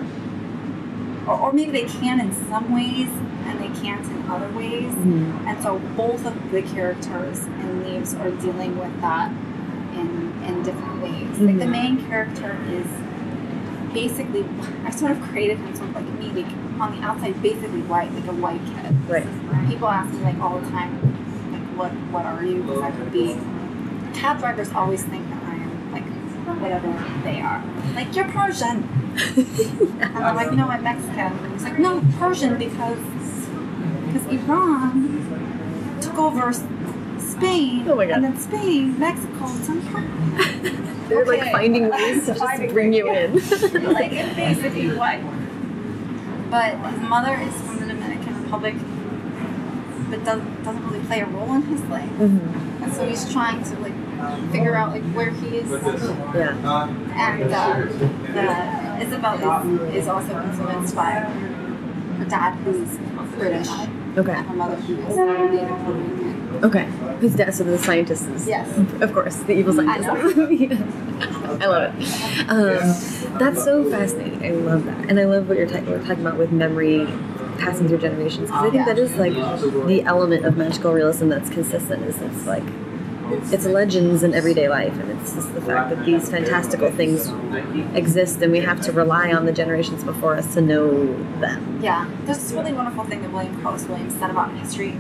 [1.28, 3.10] or, or maybe they can in some ways
[3.46, 4.92] and they can't in other ways.
[4.94, 5.48] Mhm.
[5.48, 9.32] And so both of the characters in Leaves are dealing with that
[9.94, 11.40] in in different ways.
[11.40, 11.72] Like the Mhm.
[11.72, 12.88] main character is
[13.94, 14.46] basically
[14.86, 18.14] I sort of created him sort of like me, like on the outside basically white,
[18.14, 18.96] like a white kid.
[19.10, 19.26] Right.
[19.70, 20.92] People ask me like all the time,
[21.52, 22.62] like what what are you?
[22.64, 23.38] Because I could be
[24.18, 26.04] cab drivers always think that I am like
[26.62, 26.90] whatever
[27.24, 27.64] they are.
[27.96, 28.84] Like you're Persian.
[30.00, 31.20] And I'm like, no, I'm Mexican.
[31.20, 33.00] And he's like, no, Persian because
[34.08, 38.16] because Iran took over Spain, Oh my God.
[38.18, 39.46] and then Spain, Mexico,
[39.92, 40.94] Persian.
[41.10, 43.34] They're like finding ways to just bring you in.
[43.94, 45.20] like it's basically what.
[46.52, 48.76] But his mother is from the Dominican Republic,
[50.10, 52.84] but doesn't doesn't really play a role in his life, Mhm.
[52.84, 53.94] and so he's trying to like
[54.52, 55.70] figure out like where he is.
[55.70, 56.88] Yeah.
[57.16, 57.86] And uh,
[58.34, 59.36] the, Isabel
[59.88, 61.12] is, is also influenced by
[62.18, 62.98] her dad, who's
[63.38, 63.70] British,
[64.18, 64.32] Okay.
[64.34, 66.60] and her mother, who is Native Puerto Rican.
[66.64, 66.86] Okay.
[67.20, 67.54] Who's dad?
[67.54, 68.48] So the scientist is.
[68.48, 68.76] Yes.
[69.02, 70.10] Of course, the evil scientist.
[70.10, 72.50] I love it.
[72.50, 74.44] Um, that's so fascinating.
[74.44, 77.06] I love that, and I love what you're, ta- we're talking about with memory
[77.60, 78.50] passing through generations.
[78.50, 82.04] Because I think that is like the element of magical realism that's consistent.
[82.06, 82.64] Is it's like
[83.52, 87.30] it's legends in everyday life, and it's just the fact that these fantastical things
[87.96, 91.06] exist, and we have to rely on the generations before us to know
[91.40, 91.80] them.
[91.82, 94.92] Yeah, there's this really wonderful thing that William Carlos Williams said about history,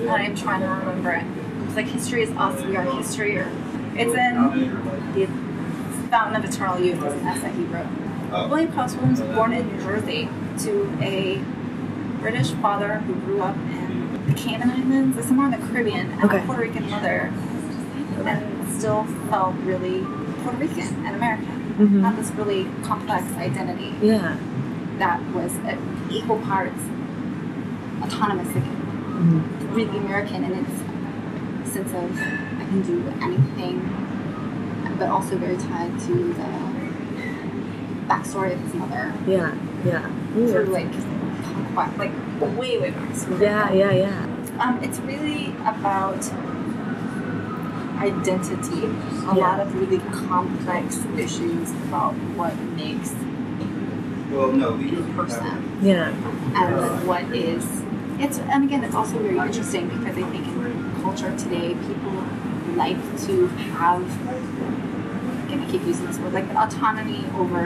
[0.00, 1.24] and I'm trying to remember it.
[1.66, 3.50] It's like history is us, we are history, or
[3.94, 5.26] it's in the
[6.10, 7.02] Fountain of Eternal Youth.
[7.02, 8.48] It's an essay he wrote.
[8.50, 10.28] William Carlos Williams was born in New Jersey
[10.60, 11.42] to a
[12.20, 16.38] British father who grew up in the Cayman Islands, somewhere in the Caribbean, and Okay.
[16.38, 17.32] a Puerto Rican mother,
[18.26, 20.04] and still felt really
[20.42, 21.74] Puerto Rican and American.
[21.78, 22.02] Mhm.
[22.02, 24.34] Had this really complex identity Yeah.
[24.98, 25.78] that was at
[26.10, 26.80] equal parts
[28.02, 29.42] autonomous, like Mhm.
[29.74, 32.10] really American in its sense of
[32.60, 33.80] I can do anything,
[34.98, 36.48] but also very tied to the
[38.08, 39.50] backstory of his mother Yeah.
[39.84, 40.00] Yeah.
[40.36, 40.88] Ooh, through like
[41.98, 42.10] like
[42.58, 43.40] way way back.
[43.40, 43.72] Yeah.
[43.72, 43.90] Yeah.
[43.92, 44.26] Yeah.
[44.60, 46.30] Um, it's really about
[48.02, 48.82] identity.
[48.84, 49.46] A Yeah.
[49.46, 53.14] lot of really complex issues about what makes
[54.32, 55.56] Well, no, a person.
[55.82, 56.08] Yeah.
[56.08, 57.64] and then what is
[58.18, 62.14] it's and again it's also very interesting because I think in culture today people
[62.82, 63.34] like to
[63.78, 64.02] have
[65.46, 67.62] again I keep using this word like autonomy over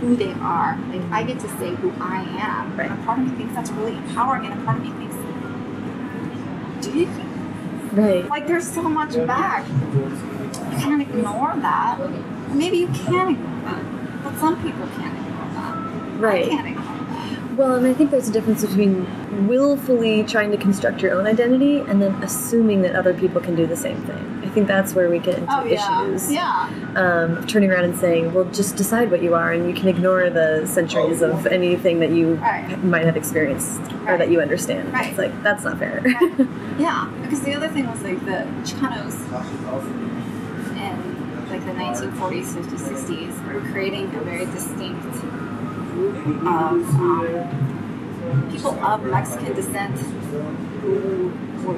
[0.00, 0.78] who they are.
[0.92, 2.76] Like I get to say who I am.
[2.76, 2.90] Right.
[2.90, 5.16] And a part of me thinks that's really empowering and a part of me thinks
[6.84, 7.06] do you
[7.94, 8.28] Right.
[8.28, 9.66] like there's so much back.
[9.68, 11.98] You can't ignore that.
[12.52, 14.22] Maybe you can ignore that.
[14.24, 15.74] But some people can't ignore that.
[15.76, 16.48] I Right.
[16.48, 17.56] can't ignore that.
[17.56, 19.06] Well, and I think there's a difference between
[19.46, 23.66] willfully trying to construct your own identity and then assuming that other people can do
[23.66, 24.43] the same thing.
[24.54, 26.04] I think that's where we get into Oh yeah.
[26.06, 26.30] issues.
[26.32, 26.70] Yeah.
[26.94, 30.30] Um, turning around and saying, well, just decide what you are, and you can ignore
[30.30, 32.78] the centuries of anything that you Right.
[32.84, 34.92] might have experienced or that you understand.
[34.92, 35.08] Right.
[35.08, 36.02] It's like, that's not fair.
[36.04, 36.46] Right.
[36.78, 39.14] Yeah, because the other thing was like the Chicanos
[40.76, 48.70] in like the 1940s, 50s, 60s were creating a very distinct group of um, people
[48.84, 51.32] of Mexican descent who
[51.64, 51.74] were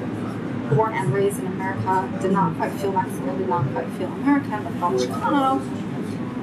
[0.69, 4.63] born and raised in America, did not quite feel Mexican, did not quite feel American,
[4.63, 5.59] but felt Chicano.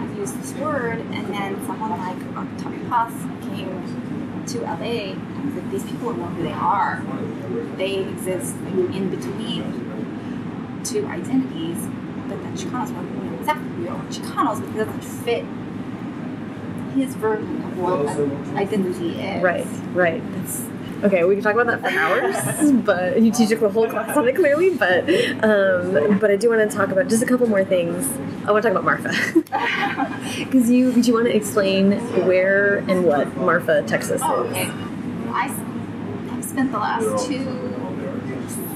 [0.01, 3.12] I've used this word, and then someone like Octavio Paz
[3.43, 7.03] came to LA and was like, these people don't know who they are.
[7.77, 11.79] They exist like, in between two identities,
[12.29, 14.05] but then Chicanos were like, we know exactly who we are.
[14.05, 15.45] Chicanos, but it doesn't fit
[16.95, 19.43] his version of what identity is.
[19.43, 20.22] Right, right.
[20.35, 20.62] That's
[21.05, 21.24] okay.
[21.24, 24.34] We can talk about that for hours, but you teach a whole class on it
[24.36, 24.70] clearly.
[24.76, 25.05] But
[25.44, 28.07] um, but I do want to talk about just a couple more things.
[28.46, 29.12] I want to talk about Marfa
[30.44, 31.92] because you do you want to explain
[32.26, 34.50] where and what Marfa, Texas Oh, is?
[34.50, 34.70] okay.
[35.32, 37.44] I s- have spent the last two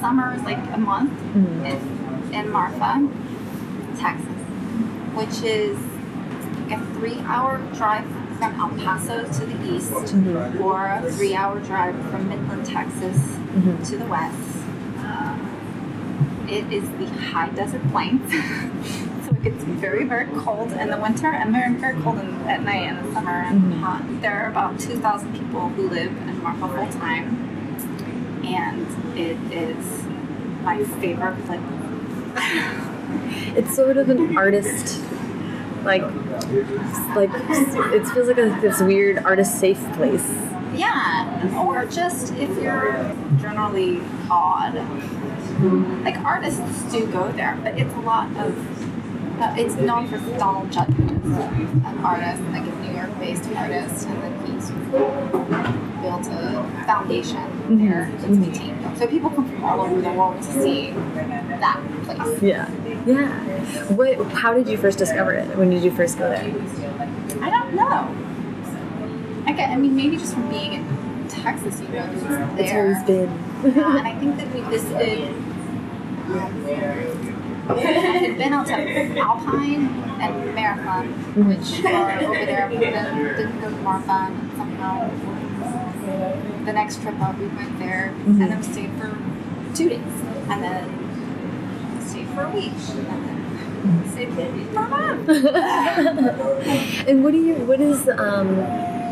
[0.01, 2.31] summers, like a month, Mhm.
[2.31, 3.09] in, in Marfa,
[3.99, 4.27] Texas,
[5.15, 5.77] which is
[6.71, 8.05] a three-hour drive
[8.39, 10.61] from El Paso to the east, Mhm.
[10.61, 13.19] or a three-hour drive from Midland, Texas,
[13.57, 13.85] Mhm.
[13.91, 14.37] to the west.
[15.05, 15.35] Uh,
[16.49, 18.31] it is the high desert plains,
[19.25, 22.63] so it gets very, very cold in the winter and very, very cold in, at
[22.65, 23.81] night in the summer and Mhm.
[23.81, 24.03] hot.
[24.23, 27.37] There are about 2,000 people who live in Marfa full time,
[28.45, 28.87] and
[29.17, 29.85] it is
[30.65, 31.61] my favorite place.
[33.57, 35.01] It's sort of an artist,
[35.89, 36.03] like,
[37.17, 40.29] like it feels like a, this weird artist safe place.
[40.75, 42.93] Yeah, or just if you're
[43.41, 44.75] generally odd.
[46.05, 48.55] Like artists do go there, but it's a lot of.
[49.41, 51.37] Uh, it's known for Donald Judd, who's
[51.85, 54.71] an artist, like a New York-based artist, and then he's
[56.03, 58.99] built a foundation there that's maintained.
[58.99, 62.43] So people come from all over the world to see that place.
[62.43, 62.69] Yeah,
[63.09, 63.85] yeah.
[63.93, 64.19] What?
[64.33, 65.57] How did you first discover it?
[65.57, 66.45] When did you first go there?
[67.43, 68.15] I don't know.
[69.47, 72.59] I, get, I mean, maybe just from being in Texas, you know, it's there.
[72.59, 73.29] It's always been.
[73.79, 75.35] Uh, and I think that we visited.
[77.69, 79.89] I had been out to Alpine
[80.21, 81.09] and Marathon,
[81.49, 85.11] which are over there, but then didn't go to Marfa, and somehow
[86.65, 89.17] the next trip up we went there, and then we stayed for
[89.75, 90.01] two days,
[90.49, 90.98] and then
[92.41, 94.31] a week, and then stayed
[94.75, 95.29] month.
[97.09, 97.55] and what do you?
[97.55, 98.57] What is um?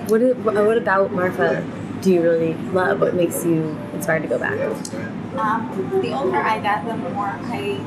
[0.09, 1.65] What is, What about Marfa?
[2.03, 3.01] Do you really love?
[3.01, 4.59] What makes you inspired to go back?
[5.39, 7.81] Um, the older I get, the more I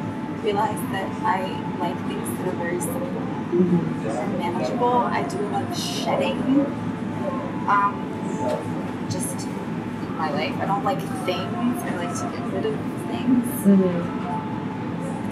[0.44, 1.48] realize that I
[1.80, 4.88] like things that are very simple and manageable.
[4.88, 6.66] I do love shedding.
[7.68, 11.82] Um, just in my life, I don't like things.
[11.84, 12.76] I like to get rid of
[13.10, 13.46] things.
[13.66, 14.19] Mm-hmm.
[14.19, 14.19] It's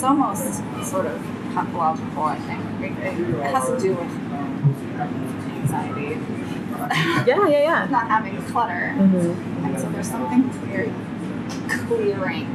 [0.07, 1.21] almost sort of
[1.53, 2.63] pathological, I think.
[2.81, 4.11] It, it, has to do with
[5.51, 6.19] anxiety,
[7.27, 7.87] Yeah, yeah, yeah.
[7.91, 8.93] not having clutter.
[8.97, 9.65] Mm-hmm.
[9.65, 10.93] And so there's something very
[11.69, 12.47] clearing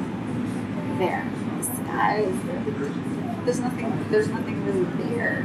[0.99, 1.29] there.
[1.59, 2.27] The sky
[3.45, 5.45] there's nothing there's nothing really there.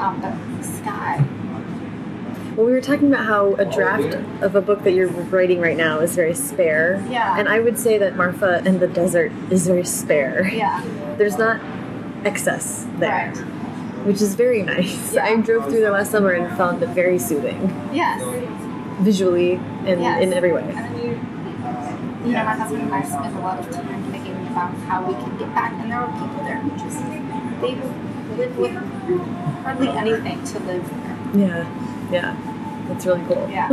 [0.00, 1.24] Um, but the sky.
[2.56, 5.76] Well, we were talking about how a draft of a book that you're writing right
[5.76, 7.04] now is very spare.
[7.08, 7.38] Yeah.
[7.38, 10.48] And I would say that Marfa and the desert is very spare.
[10.52, 10.82] Yeah.
[11.16, 11.60] There's not
[12.24, 13.36] excess there, Right.
[14.06, 15.14] which is very nice.
[15.14, 15.24] Yeah.
[15.24, 18.20] I drove through there last summer and found it very soothing, Yes.
[19.00, 19.54] visually
[19.86, 20.22] and Yes.
[20.22, 20.62] in every way.
[20.62, 21.18] And then you
[22.26, 25.14] you know, my husband and I spend a lot of time thinking about how we
[25.14, 26.98] can get back and there are people there who just
[27.62, 27.74] they
[28.36, 28.74] live with
[29.64, 31.16] hardly anything to live there.
[31.48, 31.64] Yeah,
[32.10, 32.36] yeah,
[32.88, 33.48] that's really cool.
[33.50, 33.68] Yeah.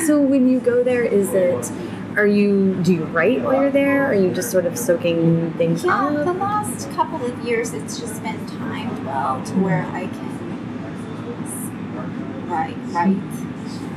[0.06, 1.70] so when you go there, is it?
[2.16, 2.74] Are you?
[2.82, 4.06] Do you write while you're there?
[4.06, 8.22] Are you just sort of soaking things Yeah, the last couple of years, it's just
[8.22, 10.34] been timed well to where I can
[12.48, 12.76] write.
[12.92, 13.16] Write.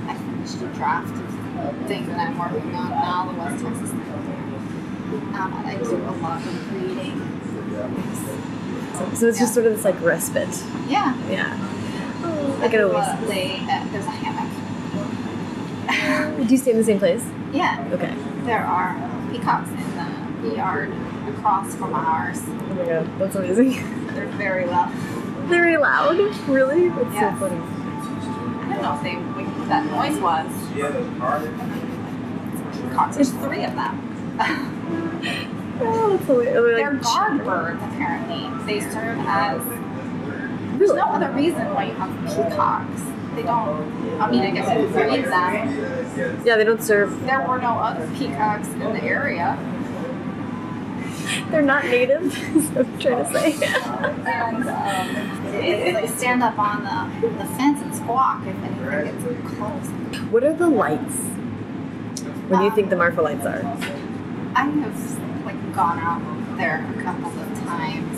[0.07, 3.91] I finished a draft of the thing that I'm working on now, the West Texas.
[3.91, 7.21] Um, I do a lot of reading.
[9.15, 10.49] So it's just sort of this like respite.
[10.87, 11.15] Yeah.
[11.29, 11.55] Yeah.
[12.59, 13.29] I I can always.
[13.29, 13.59] lay.
[13.61, 14.47] Uh, there's a hammock.
[16.37, 17.23] Do you stay in the same place?
[17.53, 18.13] Yeah, Okay.
[18.43, 18.95] there are
[19.31, 19.77] peacocks in
[20.49, 20.91] the yard
[21.29, 22.41] across from ours.
[22.47, 23.71] Oh my god, that's amazing.
[24.13, 24.91] They're very loud.
[25.47, 26.17] Very loud.
[26.47, 26.89] Really?
[26.89, 27.39] That's Yes.
[27.39, 27.61] so funny.
[27.61, 30.49] I don't know if they what that noise was.
[32.89, 33.15] Peacocks.
[33.15, 34.03] There's three of them.
[35.79, 36.75] Oh, that's hilarious.
[36.75, 38.49] They're guard birds, apparently.
[38.65, 39.61] They serve as.
[40.77, 43.01] There's no other reason why you have peacocks.
[43.35, 44.21] They don't.
[44.21, 46.45] I mean, I guess you could breed them.
[46.45, 47.21] Yeah, they don't serve.
[47.25, 49.57] There were no other peacocks in the area,
[51.51, 52.25] They're not native.
[52.55, 53.53] is I'm trying to say.
[54.25, 59.55] and um, they, they stand up on the, the fence and squawk if anything gets
[59.55, 59.87] close.
[60.31, 61.15] what are the lights?
[62.49, 63.61] What do you think the Marfa lights are?
[64.55, 68.16] I have like gone out there a couple of times.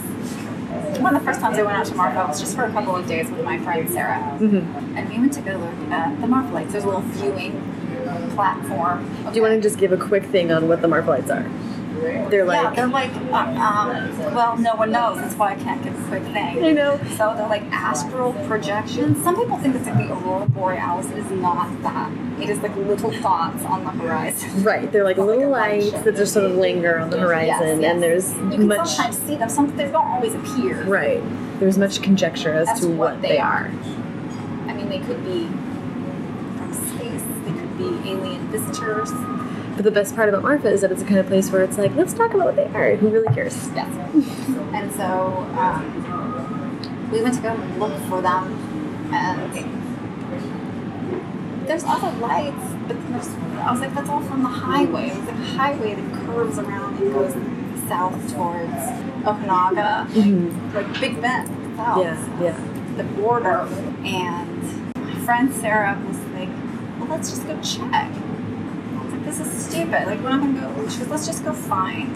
[1.00, 2.96] One of the first times I went out to Marfa was just for a couple
[2.96, 4.20] of days with my friend Sarah.
[4.40, 4.98] Mm-hmm.
[4.98, 6.72] And we went to go look at the Marfa lights.
[6.74, 7.54] There's a little viewing
[8.36, 9.10] platform.
[9.30, 11.50] Do you want to just give a quick thing on what the Marfa lights are?
[12.00, 12.76] They're yeah, like.
[12.76, 15.18] they're like, uh, um, well, no one knows.
[15.18, 16.64] That's why I can't give a quick thing.
[16.64, 17.00] I know.
[17.18, 19.22] So they're like astral projections.
[19.24, 21.08] Some people think it's like the aurora borealis.
[21.12, 22.12] It is not that.
[22.42, 24.64] It is like little dots on the horizon.
[24.64, 27.82] Right, they're like Like little light lights that just sort of linger on the horizon,
[27.82, 27.92] yes.
[27.92, 28.90] and there's You can much.
[28.90, 29.50] sometimes see them.
[29.50, 30.84] Some they don't always appear.
[30.84, 31.22] Right,
[31.60, 33.66] there's much conjecture as to what, what, they are.
[34.68, 35.48] I mean, they could be
[36.58, 37.24] from space.
[37.44, 39.10] They could be alien visitors.
[39.80, 41.78] But the best part about Marfa is that it's the kind of place where it's
[41.78, 42.98] like, let's talk about what they are.
[42.98, 43.56] Who really cares?
[43.74, 43.88] Yes.
[44.74, 45.06] and so
[45.58, 48.60] um, we went to go look for them,
[49.14, 49.54] and
[51.66, 52.58] there's other lights,
[52.90, 55.12] but there's, I was like, that's all from the highway.
[55.12, 57.32] It was like a highway that curves around and goes
[57.88, 58.74] south towards
[59.24, 60.74] Ojinaga, Mhm.
[60.74, 62.04] like Big Bend south.
[62.04, 62.58] Yeah, yeah.
[62.98, 63.66] the border
[64.04, 66.50] and my friend Sarah was like,
[67.00, 68.12] well, let's just go check.
[69.40, 70.06] I was like, this is stupid.
[70.08, 70.90] Like, we're not gonna go.
[70.90, 72.16] She goes, let's just go find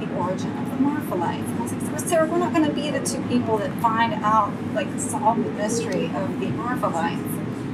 [0.00, 1.48] the origin of the Marfa lights.
[1.48, 4.12] And I was like, Sarah, we're not going to be the two people that find
[4.24, 7.22] out, like, solve the mystery of the Marfa lights.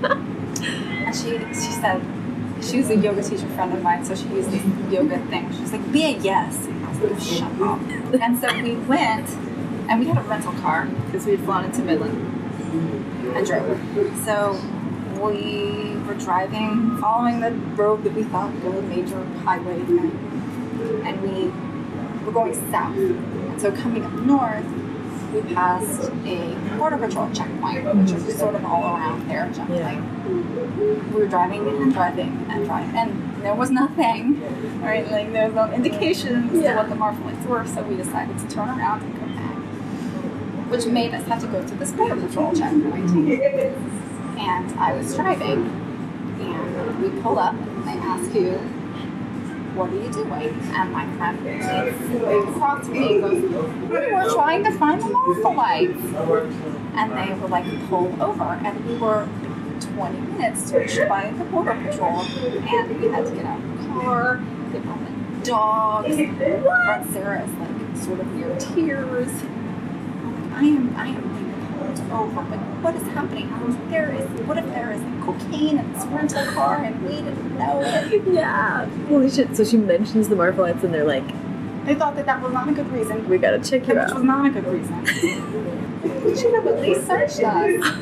[0.63, 2.01] and she, she said,
[2.63, 5.53] she was a yoga teacher friend of mine, so she used this yoga thing.
[5.53, 6.67] She was like, be a yes.
[6.67, 7.81] And I was like, shut up.
[8.21, 9.29] and so we went,
[9.89, 12.17] and we had a rental car because we had flown into Midland
[13.37, 13.81] and drove.
[14.25, 14.61] So
[15.23, 17.51] we were driving, following the
[17.81, 20.11] road that we thought was a major highway thing,
[21.05, 21.47] and we
[22.27, 22.97] were going south.
[22.97, 24.65] And so coming up north,
[25.33, 29.81] we passed a border patrol checkpoint, which is sort of all around there, generally.
[29.81, 30.01] Yeah.
[31.15, 34.41] We were driving and driving and driving, and there was nothing,
[34.83, 35.11] right?
[35.11, 36.73] Like there was no indications Yeah.
[36.73, 40.71] to what the Marfa lights were, so we decided to turn around and go back,
[40.71, 43.11] which made us have to go to this border patrol checkpoint.
[44.43, 45.67] And I was driving,
[46.41, 48.59] and we pull up, and they ask you,
[49.75, 50.61] what are you doing?
[50.75, 51.39] And my friend
[52.49, 56.03] across me goes, we were trying to find the Marfa lights.
[56.95, 58.45] And they were like, pull over.
[58.45, 59.27] And we were
[59.81, 62.21] 20 minutes searched by the Border Patrol.
[62.21, 62.95] And we had to
[63.35, 64.43] get out of the car.
[64.73, 66.17] They brought in dogs.
[66.17, 67.07] What?
[67.13, 69.31] Sarah is like sort of near tears.
[69.33, 72.43] I'm I am, I am being pulled over.
[72.43, 73.53] But what is happening?
[73.53, 76.77] I was like, there is, what if there is like cocaine in this rental car
[76.85, 78.23] and we didn't know it?
[78.33, 78.87] Yeah.
[79.09, 79.57] Holy shit.
[79.57, 81.25] So she mentions the Marfa lights and they're like,
[81.87, 83.29] They thought that that was not a good reason.
[83.29, 84.07] we gotta check you out.
[84.09, 85.03] Which was not a good reason.
[86.25, 87.97] we should have at least searched us.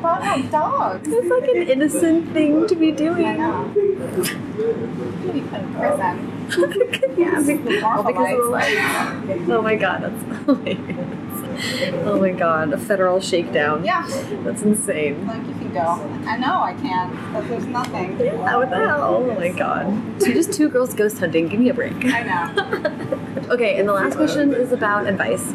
[0.00, 1.08] Brought out dogs.
[1.10, 3.26] It's like an innocent thing to be doing.
[3.26, 3.70] I know.
[3.74, 6.34] Could be put in prison.
[7.18, 9.28] yeah, The be- all because of the Marfolites.
[9.28, 9.50] lights.
[9.50, 11.27] Oh my god, that's hilarious.
[12.04, 13.84] Oh my god, a federal shakedown.
[13.84, 14.06] Yeah,
[14.44, 15.26] That's insane.
[15.26, 15.80] like you can go.
[16.26, 18.18] I know I can, but there's nothing.
[18.20, 19.02] Yeah, what the hell?
[19.02, 19.86] Oh my god.
[20.22, 21.48] So just two girls ghost hunting.
[21.48, 21.94] Give me a break.
[22.06, 23.14] I know.
[23.48, 25.52] Okay, and the last question is about advice.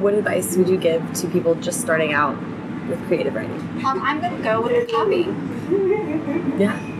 [0.00, 2.34] What advice would you give to people just starting out
[2.88, 3.60] with creative writing?
[3.84, 5.26] Um, I'm gonna go with the copy.
[6.58, 6.95] Yeah.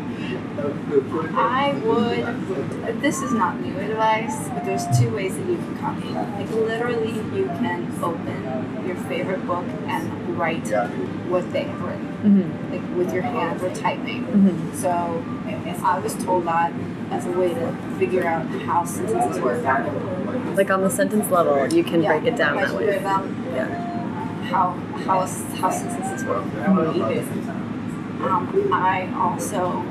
[0.58, 3.00] I would.
[3.02, 6.08] This is not new advice, but there's two ways that you can copy.
[6.08, 10.66] Like literally, you can open your favorite book and write
[11.28, 12.72] what they have written, Mm-hmm.
[12.72, 14.24] like with your hands or typing.
[14.26, 14.74] Mm-hmm.
[14.76, 14.88] So
[15.84, 16.72] I was told that
[17.10, 19.62] as a way to figure out how sentences work.
[20.56, 22.86] Like on the sentence level, you can break it down that way.
[22.86, 23.68] with, um, Yeah.
[24.44, 24.70] how
[25.04, 25.20] how
[25.60, 26.44] how sentences work.
[28.18, 29.84] Um, I also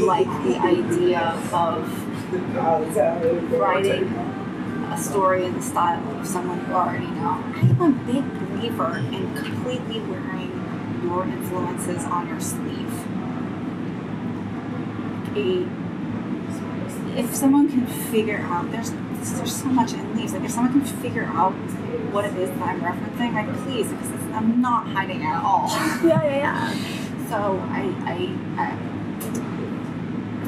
[0.00, 1.20] like the idea
[1.52, 2.32] of
[3.52, 4.04] writing
[4.92, 7.42] a story in the style of someone you already know.
[7.54, 10.50] I am a big believer in completely wearing
[11.02, 12.92] your influences on your sleeve.
[15.36, 15.66] A,
[17.18, 20.32] if someone can figure out, there's there's so much in leaves.
[20.32, 21.52] Like if someone can figure out
[22.12, 25.68] what it is that I'm referencing, like please, because it's, I'm not hiding at all.
[26.02, 27.28] Yeah, yeah, yeah.
[27.28, 28.91] So I, I, I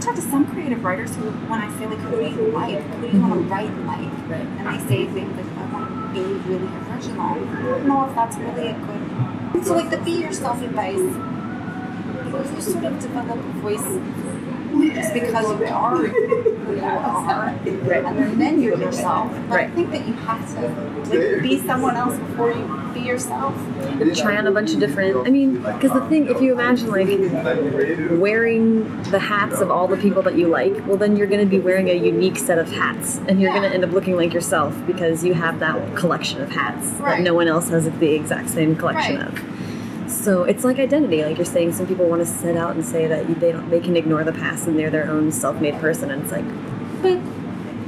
[0.04, 2.80] talk to some creative writers who, when I say like, who do you like?
[2.80, 4.12] Who do you want to write like?
[4.28, 4.46] Right.
[4.58, 7.20] And they say things like, I want to be really original.
[7.20, 9.64] I don't know if that's really a good.
[9.64, 10.98] So like the be yourself advice.
[10.98, 13.86] You sort of develop a voice
[14.92, 19.32] just because you are who you are, and then, you're yourself.
[19.48, 20.60] But I think that you have to
[21.10, 23.54] like be someone else before you be yourself.
[24.00, 25.26] And try on a bunch of different.
[25.26, 27.08] I mean, because the thing, if you imagine like
[28.20, 31.46] wearing the hats of all the people that you like, well, then you're going to
[31.46, 33.58] be wearing a unique set of hats, and you're Yeah.
[33.58, 37.20] going to end up looking like yourself because you have that collection of hats that
[37.20, 39.26] no one else has the exact same collection Right.
[39.28, 40.10] of.
[40.10, 41.72] So it's like identity, like you're saying.
[41.72, 44.32] Some people want to set out and say that they don't, they can ignore the
[44.32, 46.44] past and they're their own self-made person, and it's like,
[47.02, 47.18] but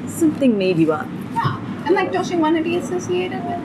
[0.09, 1.07] something made you up.
[1.35, 1.61] Yeah.
[1.87, 3.65] And like, don't you want to be associated with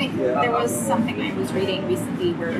[0.00, 2.52] Like, there was something I was reading recently where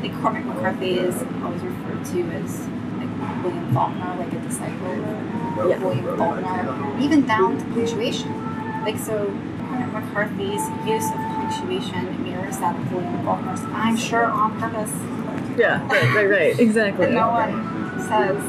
[0.00, 2.68] like Cormac McCarthy is always referred to as
[2.98, 5.78] like William Faulkner, like a disciple of Yeah.
[5.78, 8.30] William Faulkner, even down to punctuation.
[8.84, 9.26] Like so,
[9.66, 13.60] Cormac McCarthy's use of punctuation mirrors that of William Faulkner's.
[13.72, 14.92] I'm sure on purpose.
[15.58, 17.10] Yeah, right, right, right, exactly.
[17.10, 18.40] No one says.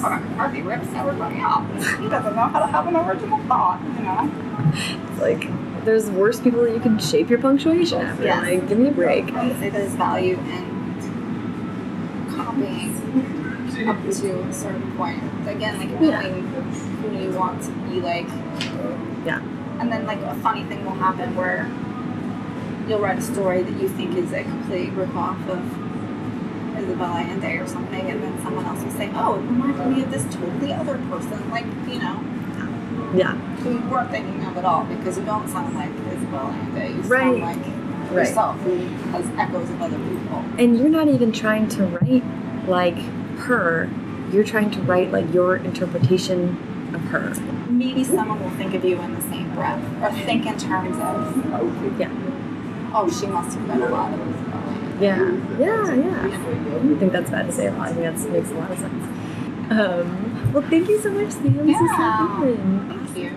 [0.00, 1.66] Cormac McCarthy rips everybody off.
[1.98, 4.30] He doesn't know how to have an original thought, you know?
[5.10, 5.48] It's like
[5.86, 8.24] there's worse people that you can shape your punctuation after.
[8.24, 8.42] Yes.
[8.44, 9.32] Like, give me a break.
[9.32, 12.92] I would say there's value in copying
[13.88, 15.22] up to a certain point.
[15.46, 16.20] Again, like Yeah.
[16.20, 16.42] knowing
[17.02, 18.26] who you want to be like.
[19.24, 19.40] Yeah.
[19.78, 21.68] And then like a funny thing will happen where
[22.88, 25.60] you'll write a story that you think is a complete ripoff of
[26.78, 30.10] Isabella Allende or something, and then someone else will say, "Oh, it reminded me of
[30.10, 32.20] this totally other person." Like you know,
[33.14, 33.34] Yeah.
[33.66, 36.88] Who you weren't thinking of at all because you don't sound like Isabel Allende.
[36.94, 37.22] You Right.
[37.22, 37.56] sound like
[38.10, 38.12] Right.
[38.28, 38.76] yourself who
[39.10, 40.44] has echoes of other people.
[40.58, 42.22] And you're not even trying to write
[42.68, 42.98] like
[43.38, 43.88] her.
[44.32, 46.56] You're trying to write like your interpretation
[46.94, 47.32] of her.
[47.68, 51.44] Maybe someone will think of you in the same breath or think in terms of,
[51.98, 52.08] Yeah.
[52.94, 54.18] oh, she must have read a lot of.
[55.00, 55.30] Yeah.
[55.58, 56.24] Yeah, yeah.
[56.24, 57.88] I don't think that's bad to say a lot.
[57.88, 59.04] I think that makes a lot of sense.
[59.68, 61.66] Um, well, thank you so much, Sam.
[61.66, 62.26] This is so Yeah.
[62.28, 62.86] fun.
[62.88, 63.30] Thank you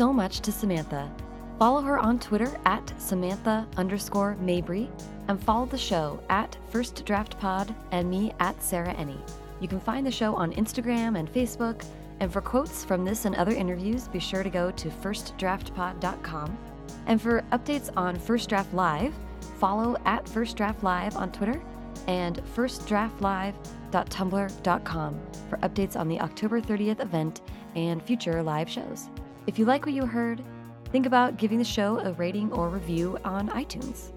[0.00, 1.12] so much to Samantha.
[1.58, 4.88] Follow her on Twitter at Samantha underscore Mabry
[5.28, 9.18] and follow the show at First Draft Pod and me at Sarah Enni.
[9.60, 11.84] You can find the show on Instagram and Facebook.
[12.20, 16.58] And for quotes from this and other interviews, be sure to go to firstdraftpod.com.
[17.04, 19.12] And for updates on First Draft Live,
[19.58, 21.62] follow at First Draft Live on Twitter
[22.06, 25.20] and firstdraftlive.tumblr.com
[25.50, 27.42] for updates on the October 30th event
[27.74, 29.10] and future live shows.
[29.50, 30.44] If you like what you heard,
[30.92, 34.12] think about giving the show a rating or review on iTunes.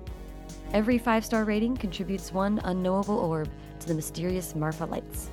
[0.73, 5.31] Every five star rating contributes one unknowable orb to the mysterious Marfa Lights.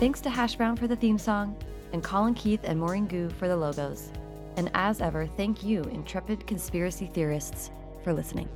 [0.00, 1.54] Thanks to Hash Brown for the theme song,
[1.92, 4.10] and Colin Keith and Maurene Goo for the logos.
[4.56, 7.70] And as ever, thank you, intrepid conspiracy theorists,
[8.02, 8.48] for listening.